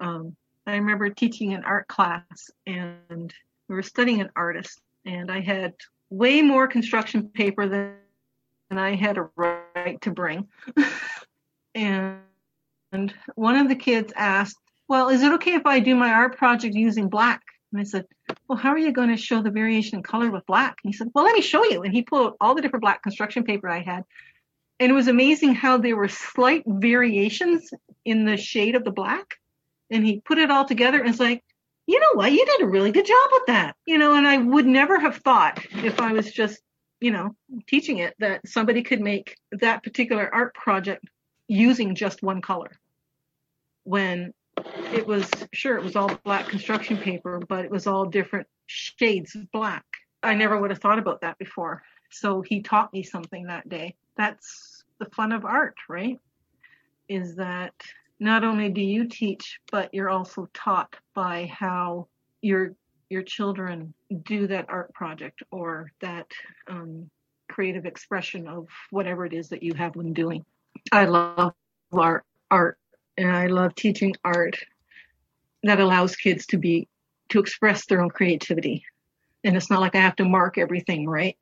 [0.00, 0.36] um,
[0.66, 3.32] I remember teaching an art class and
[3.68, 5.74] we were studying an artist, and I had
[6.10, 7.94] way more construction paper than,
[8.68, 10.48] than I had a right to bring.
[11.74, 12.18] and
[12.92, 16.36] and one of the kids asked, Well, is it okay if I do my art
[16.36, 17.42] project using black?
[17.72, 18.04] And I said,
[18.46, 20.76] Well, how are you going to show the variation in color with black?
[20.84, 21.82] And he said, Well, let me show you.
[21.82, 24.04] And he pulled out all the different black construction paper I had.
[24.78, 27.70] And it was amazing how there were slight variations
[28.04, 29.38] in the shade of the black.
[29.92, 31.44] And he put it all together and it's like,
[31.86, 32.32] you know what?
[32.32, 33.76] You did a really good job with that.
[33.86, 36.60] You know, and I would never have thought if I was just,
[37.00, 37.36] you know,
[37.66, 41.04] teaching it that somebody could make that particular art project
[41.48, 42.70] using just one color
[43.84, 44.32] when
[44.92, 49.34] it was sure it was all black construction paper, but it was all different shades
[49.34, 49.84] of black.
[50.22, 51.82] I never would have thought about that before.
[52.10, 53.96] So he taught me something that day.
[54.16, 56.20] That's the fun of art, right?
[57.08, 57.74] Is that
[58.20, 62.08] not only do you teach, but you're also taught by how
[62.40, 62.74] your
[63.10, 63.92] your children
[64.24, 66.26] do that art project or that
[66.66, 67.10] um,
[67.50, 70.42] creative expression of whatever it is that you have them doing.
[70.90, 71.52] I love
[71.92, 72.78] art, art
[73.18, 74.56] and I love teaching art
[75.62, 76.88] that allows kids to be
[77.28, 78.84] to express their own creativity.
[79.44, 81.36] And it's not like I have to mark everything, right?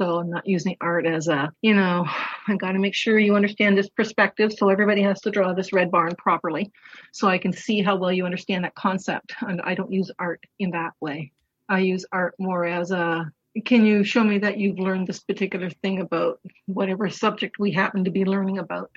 [0.00, 2.06] So I'm not using art as a, you know,
[2.48, 4.50] I got to make sure you understand this perspective.
[4.50, 6.72] So everybody has to draw this red barn properly
[7.12, 9.34] so I can see how well you understand that concept.
[9.42, 11.32] And I don't use art in that way.
[11.68, 13.30] I use art more as a,
[13.66, 18.04] can you show me that you've learned this particular thing about whatever subject we happen
[18.04, 18.90] to be learning about?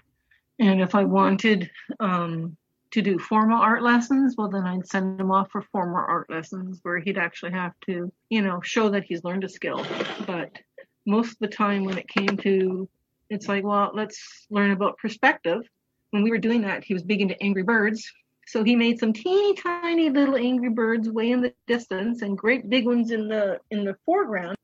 [0.57, 2.55] And if I wanted um,
[2.91, 6.79] to do formal art lessons, well, then I'd send him off for formal art lessons
[6.83, 9.85] where he'd actually have to, you know, show that he's learned a skill.
[10.25, 10.59] But
[11.05, 12.87] most of the time when it came to,
[13.29, 15.61] it's like, well, let's learn about perspective.
[16.11, 18.11] When we were doing that, he was big into Angry Birds.
[18.47, 22.69] So he made some teeny tiny little Angry Birds way in the distance and great
[22.69, 24.57] big ones in the in the foreground,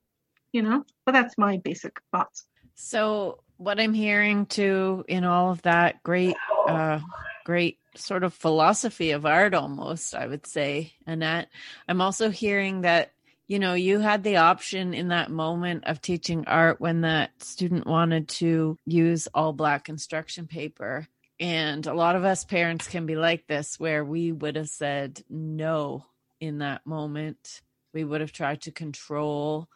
[0.52, 0.86] you know.
[1.06, 2.46] But that's my basic thoughts.
[2.76, 6.36] So what I'm hearing too in all of that great
[6.68, 7.00] uh
[7.46, 11.50] great sort of philosophy of art almost, I would say, Annette.
[11.88, 13.12] I'm also hearing that
[13.50, 17.88] you know, you had the option in that moment of teaching art when that student
[17.88, 21.08] wanted to use all black construction paper.
[21.40, 25.24] And a lot of us parents can be like this, where we would have said
[25.32, 26.06] no
[26.40, 27.62] in that moment.
[27.92, 29.68] We would have tried to control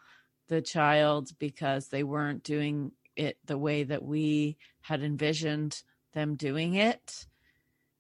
[0.50, 5.82] the child because they weren't doing it the way that we had envisioned
[6.14, 7.26] them doing it.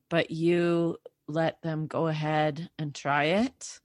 [0.08, 0.98] But you
[1.28, 3.80] let them go ahead and try it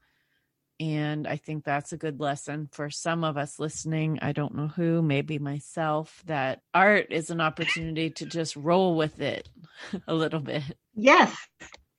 [0.81, 4.20] and I think that's a good lesson for some of us listening.
[4.22, 9.20] I don't know who, maybe myself, that art is an opportunity to just roll with
[9.20, 9.49] it
[10.07, 10.62] a little bit.
[10.95, 11.37] Yes.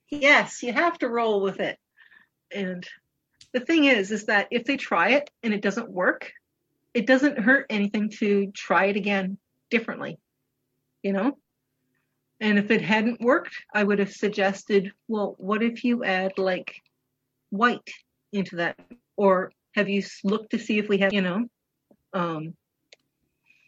[0.09, 1.77] Yes, you have to roll with it.
[2.51, 2.87] And
[3.53, 6.31] the thing is, is that if they try it and it doesn't work,
[6.93, 9.37] it doesn't hurt anything to try it again
[9.69, 10.19] differently,
[11.03, 11.37] you know?
[12.39, 16.81] And if it hadn't worked, I would have suggested, well, what if you add like
[17.49, 17.89] white
[18.31, 18.79] into that
[19.17, 21.45] or have you looked to see if we have you know?
[22.13, 22.55] Um,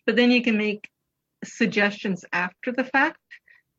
[0.05, 0.89] but then you can make
[1.43, 3.17] suggestions after the fact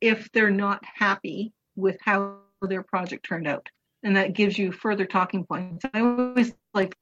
[0.01, 3.69] if they're not happy with how their project turned out.
[4.03, 5.85] And that gives you further talking points.
[5.95, 6.97] I always like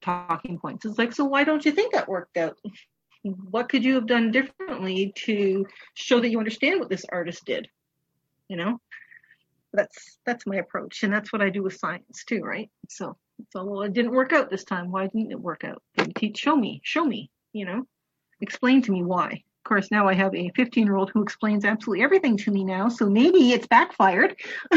[0.00, 0.84] talking points.
[0.84, 2.58] It's like so why don't you think that worked out?
[3.22, 7.68] What could you have done differently to show that you understand what this artist did?
[8.48, 8.80] You know
[9.72, 12.70] that's that's my approach and that's what i do with science too right?
[12.88, 13.16] So
[13.52, 15.82] so well it didn't work out this time why didn't it work out?
[16.16, 17.84] Teach show me show me you know?
[18.40, 19.42] Explain to me why.
[19.58, 22.64] Of course now i have a 15 year old who explains absolutely everything to me
[22.64, 24.36] now so maybe it's backfired.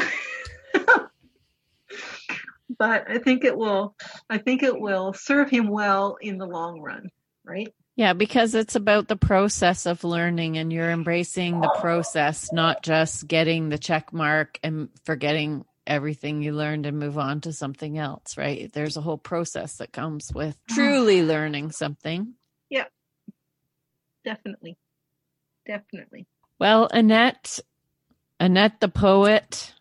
[2.79, 3.95] But i think it will
[4.29, 7.09] i think it will serve him well in the long run
[7.45, 12.81] right yeah, because it's about the process of learning and you're embracing the process, not
[12.81, 17.97] just getting the check mark and forgetting everything you learned and move on to something
[17.97, 18.71] else, right?
[18.73, 20.73] There's a whole process that comes with ah.
[20.73, 22.33] truly learning something.
[22.69, 22.85] Yeah.
[24.25, 24.77] Definitely.
[25.67, 26.25] Definitely.
[26.59, 27.59] Well, Annette,
[28.39, 29.71] Annette the poet,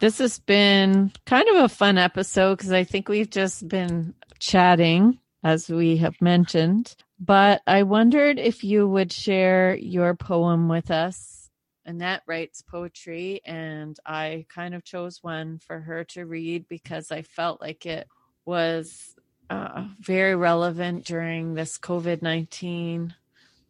[0.00, 5.20] this has been kind of a fun episode because I think we've just been chatting
[5.42, 11.50] as we have mentioned but I wondered if you would share your poem with us.
[11.84, 17.22] Annette writes poetry, and I kind of chose one for her to read because I
[17.22, 18.06] felt like it
[18.44, 19.16] was
[19.50, 23.14] uh, very relevant during this COVID 19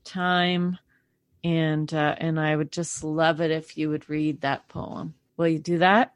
[0.04, 0.78] time.
[1.44, 5.14] And, uh, and I would just love it if you would read that poem.
[5.36, 6.14] Will you do that?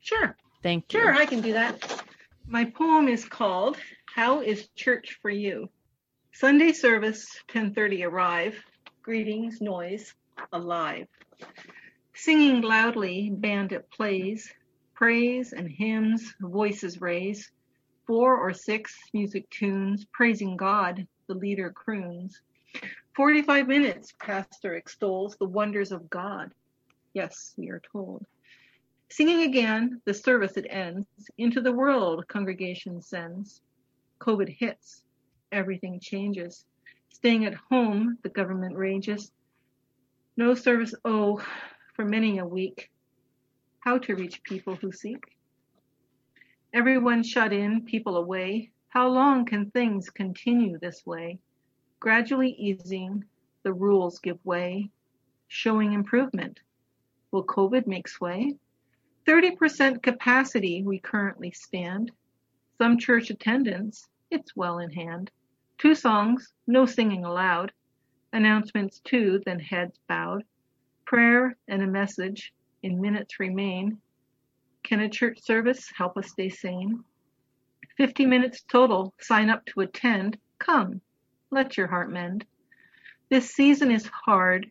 [0.00, 0.34] Sure.
[0.62, 1.00] Thank you.
[1.00, 2.02] Sure, I can do that.
[2.46, 3.76] My poem is called
[4.14, 5.70] How is Church for You?
[6.32, 8.62] Sunday service, 10:30 arrive.
[9.02, 10.14] Greetings, noise,
[10.52, 11.08] alive.
[12.12, 14.52] Singing loudly, bandit plays.
[14.92, 17.50] Praise and hymns, voices raise.
[18.06, 22.42] Four or six music tunes, praising God, the leader croons.
[23.16, 26.52] 45 minutes, pastor extols the wonders of God.
[27.14, 28.26] Yes, we are told.
[29.08, 31.06] Singing again, the service it ends.
[31.38, 33.62] Into the world, congregation sends.
[34.22, 35.02] COVID hits
[35.52, 36.64] everything changes.
[37.10, 39.30] Staying at home, the government rages.
[40.36, 41.44] No service, oh,
[41.94, 42.90] for many a week.
[43.80, 45.22] How to reach people who seek.
[46.72, 48.70] Everyone shut in, people away.
[48.88, 51.38] How long can things continue this way?
[52.00, 53.24] Gradually easing,
[53.64, 54.90] the rules give way,
[55.48, 56.60] showing improvement.
[57.30, 58.56] Will COVID make sway?
[59.26, 62.10] 30% capacity we currently stand.
[62.78, 65.30] Some church attendance, it's well in hand.
[65.78, 67.72] Two songs, no singing aloud.
[68.32, 70.42] Announcements too, then heads bowed.
[71.04, 73.98] Prayer and a message in minutes remain.
[74.82, 77.04] Can a church service help us stay sane?
[77.98, 80.38] 50 minutes total, sign up to attend.
[80.58, 81.02] Come,
[81.50, 82.46] let your heart mend.
[83.28, 84.70] This season is hard.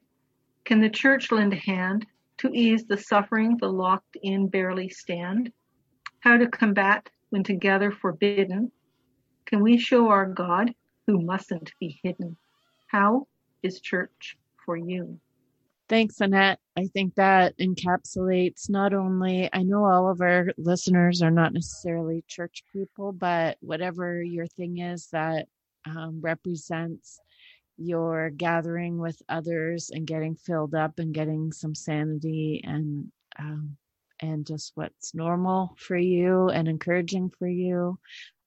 [0.65, 2.07] Can the church lend a hand
[2.39, 5.53] to ease the suffering the locked in barely stand?
[6.19, 8.71] How to combat when together forbidden?
[9.51, 10.73] Can we show our God
[11.07, 12.37] who mustn't be hidden.
[12.87, 13.27] How
[13.63, 15.19] is church for you?
[15.89, 16.59] Thanks, Annette.
[16.77, 22.23] I think that encapsulates not only, I know all of our listeners are not necessarily
[22.27, 25.47] church people, but whatever your thing is that
[25.85, 27.19] um, represents
[27.77, 33.75] your gathering with others and getting filled up and getting some sanity and um,
[34.21, 37.97] and just what's normal for you and encouraging for you.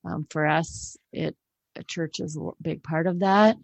[0.05, 1.37] Um, for us, it
[1.77, 3.57] a church is a big part of that.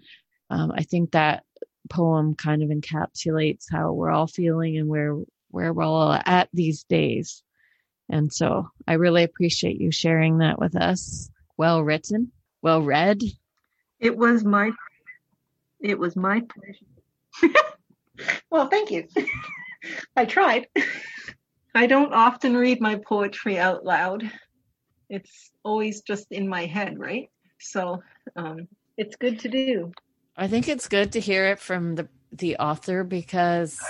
[0.48, 1.44] Um, I think that
[1.88, 5.16] poem kind of encapsulates how we're all feeling and where
[5.50, 7.42] where we're all at these days.
[8.08, 11.30] And so I really appreciate you sharing that with us.
[11.56, 12.32] Well written,
[12.62, 13.22] well read.
[13.98, 14.72] It was my
[15.80, 17.54] it was my pleasure.
[18.50, 19.06] well, thank you.
[20.16, 20.68] I tried.
[21.74, 24.30] I don't often read my poetry out loud.
[25.10, 27.28] It's always just in my head, right?
[27.58, 28.02] So
[28.36, 29.92] um, it's good to do.
[30.36, 33.80] I think it's good to hear it from the the author because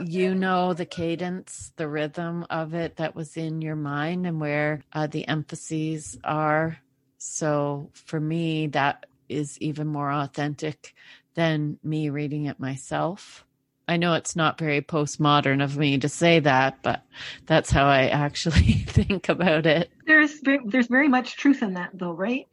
[0.00, 4.82] you know the cadence, the rhythm of it that was in your mind and where
[4.92, 6.78] uh, the emphases are.
[7.18, 10.94] So for me, that is even more authentic
[11.34, 13.44] than me reading it myself.
[13.88, 17.02] I know it's not very postmodern of me to say that, but
[17.46, 19.90] that's how I actually think about it.
[20.06, 22.46] There's very, there's very much truth in that, though, right?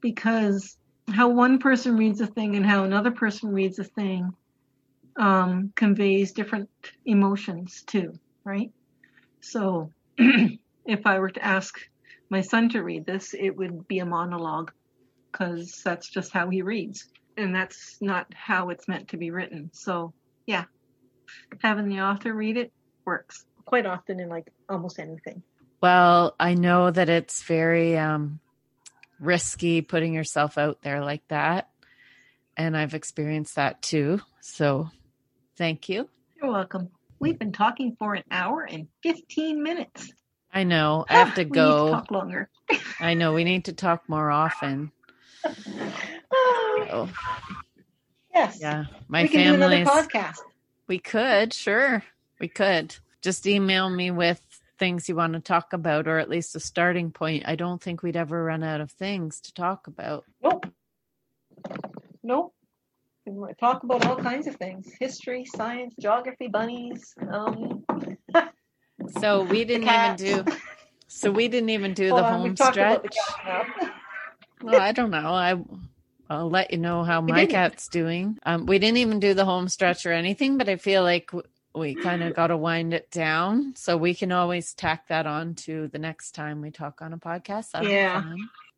[0.00, 0.76] Because
[1.08, 4.32] how one person reads a thing and how another person reads a thing
[5.16, 6.70] um, conveys different
[7.04, 8.12] emotions too,
[8.44, 8.70] right?
[9.40, 11.78] So if I were to ask
[12.30, 14.72] my son to read this, it would be a monologue
[15.30, 17.08] because that's just how he reads.
[17.36, 19.70] And that's not how it's meant to be written.
[19.72, 20.12] So,
[20.46, 20.64] yeah,
[21.60, 22.72] having the author read it
[23.04, 25.42] works quite often in like almost anything.
[25.80, 28.38] Well, I know that it's very um,
[29.18, 31.68] risky putting yourself out there like that.
[32.56, 34.20] And I've experienced that too.
[34.40, 34.90] So
[35.56, 36.08] thank you.
[36.40, 36.90] You're welcome.
[37.18, 40.12] We've been talking for an hour and 15 minutes.
[40.52, 41.04] I know.
[41.10, 41.66] I have to We go.
[41.66, 42.50] need to talk longer.
[43.00, 43.32] I know.
[43.32, 44.92] We need to talk more often.
[46.88, 47.08] So,
[48.34, 48.58] yes.
[48.60, 48.84] yeah.
[49.08, 50.38] My we can do another podcast.
[50.86, 51.52] We could.
[51.52, 52.02] Sure.
[52.40, 52.96] We could.
[53.20, 54.40] Just email me with
[54.78, 57.44] things you want to talk about, or at least a starting point.
[57.46, 60.24] I don't think we'd ever run out of things to talk about.
[60.42, 60.66] Nope.
[62.22, 62.54] Nope.
[63.24, 67.14] We talk about all kinds of things history, science, geography, bunnies.
[67.30, 67.84] Um,
[69.20, 70.52] So we didn't even do.
[71.08, 73.02] So we didn't even do hold the on, home stretch.
[73.02, 73.90] the.
[74.62, 75.18] Well, I don't know.
[75.18, 75.56] I
[76.32, 78.38] I'll let you know how my cat's doing.
[78.44, 81.30] Um, we didn't even do the home stretch or anything, but I feel like
[81.74, 85.54] we kind of got to wind it down, so we can always tack that on
[85.54, 87.72] to the next time we talk on a podcast.
[87.72, 88.34] That'll Yeah.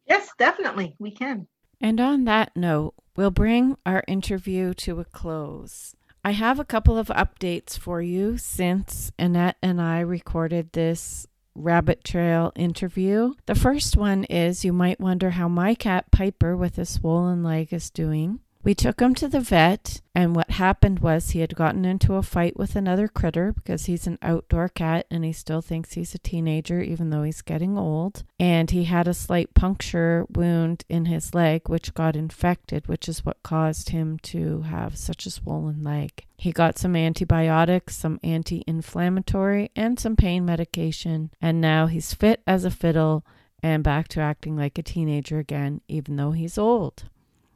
[0.06, 0.96] Yes, definitely.
[0.98, 1.46] We can.
[1.80, 5.94] And on that note, we'll bring our interview to a close.
[6.24, 12.04] I have a couple of updates for you since Annette and I recorded this rabbit
[12.04, 13.34] trail interview.
[13.46, 17.72] The first one is you might wonder how my cat Piper with a swollen leg
[17.72, 18.40] is doing.
[18.64, 22.22] We took him to the vet, and what happened was he had gotten into a
[22.22, 26.18] fight with another critter because he's an outdoor cat and he still thinks he's a
[26.18, 28.24] teenager, even though he's getting old.
[28.40, 33.22] And he had a slight puncture wound in his leg, which got infected, which is
[33.22, 36.24] what caused him to have such a swollen leg.
[36.38, 42.40] He got some antibiotics, some anti inflammatory, and some pain medication, and now he's fit
[42.46, 43.26] as a fiddle
[43.62, 47.04] and back to acting like a teenager again, even though he's old.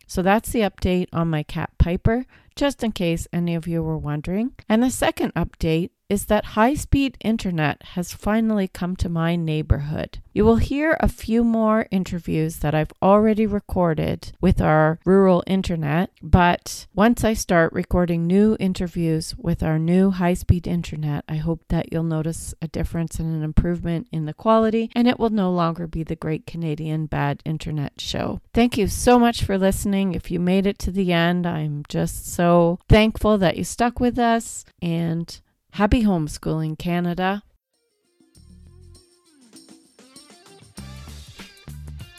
[0.09, 2.25] So that's the update on my cat Piper,
[2.57, 4.55] just in case any of you were wondering.
[4.69, 10.19] And the second update is that high speed internet has finally come to my neighborhood.
[10.33, 16.11] You will hear a few more interviews that I've already recorded with our rural internet,
[16.23, 21.63] but once I start recording new interviews with our new high speed internet, I hope
[21.69, 25.51] that you'll notice a difference and an improvement in the quality, and it will no
[25.51, 28.41] longer be the Great Canadian Bad Internet Show.
[28.55, 30.15] Thank you so much for listening.
[30.15, 34.19] If you made it to the end, I'm just so thankful that you stuck with
[34.19, 35.41] us, and
[35.73, 37.43] happy homeschooling, Canada.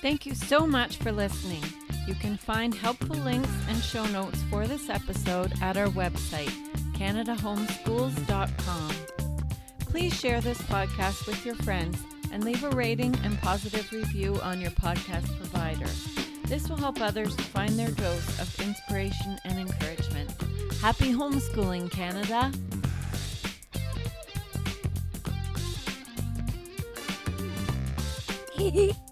[0.02, 1.64] Thank you so much for listening.
[2.08, 6.54] You can find helpful links and show notes for this episode at our website,
[6.94, 8.92] CanadaHomeschools.com.
[9.80, 14.62] Please share this podcast with your friends and leave a rating and positive review on
[14.62, 15.90] your podcast provider.
[16.46, 20.32] This will help others find their dose of inspiration and encouragement.
[20.82, 22.52] Happy homeschooling, Canada!
[28.60, 29.09] 嘿嘿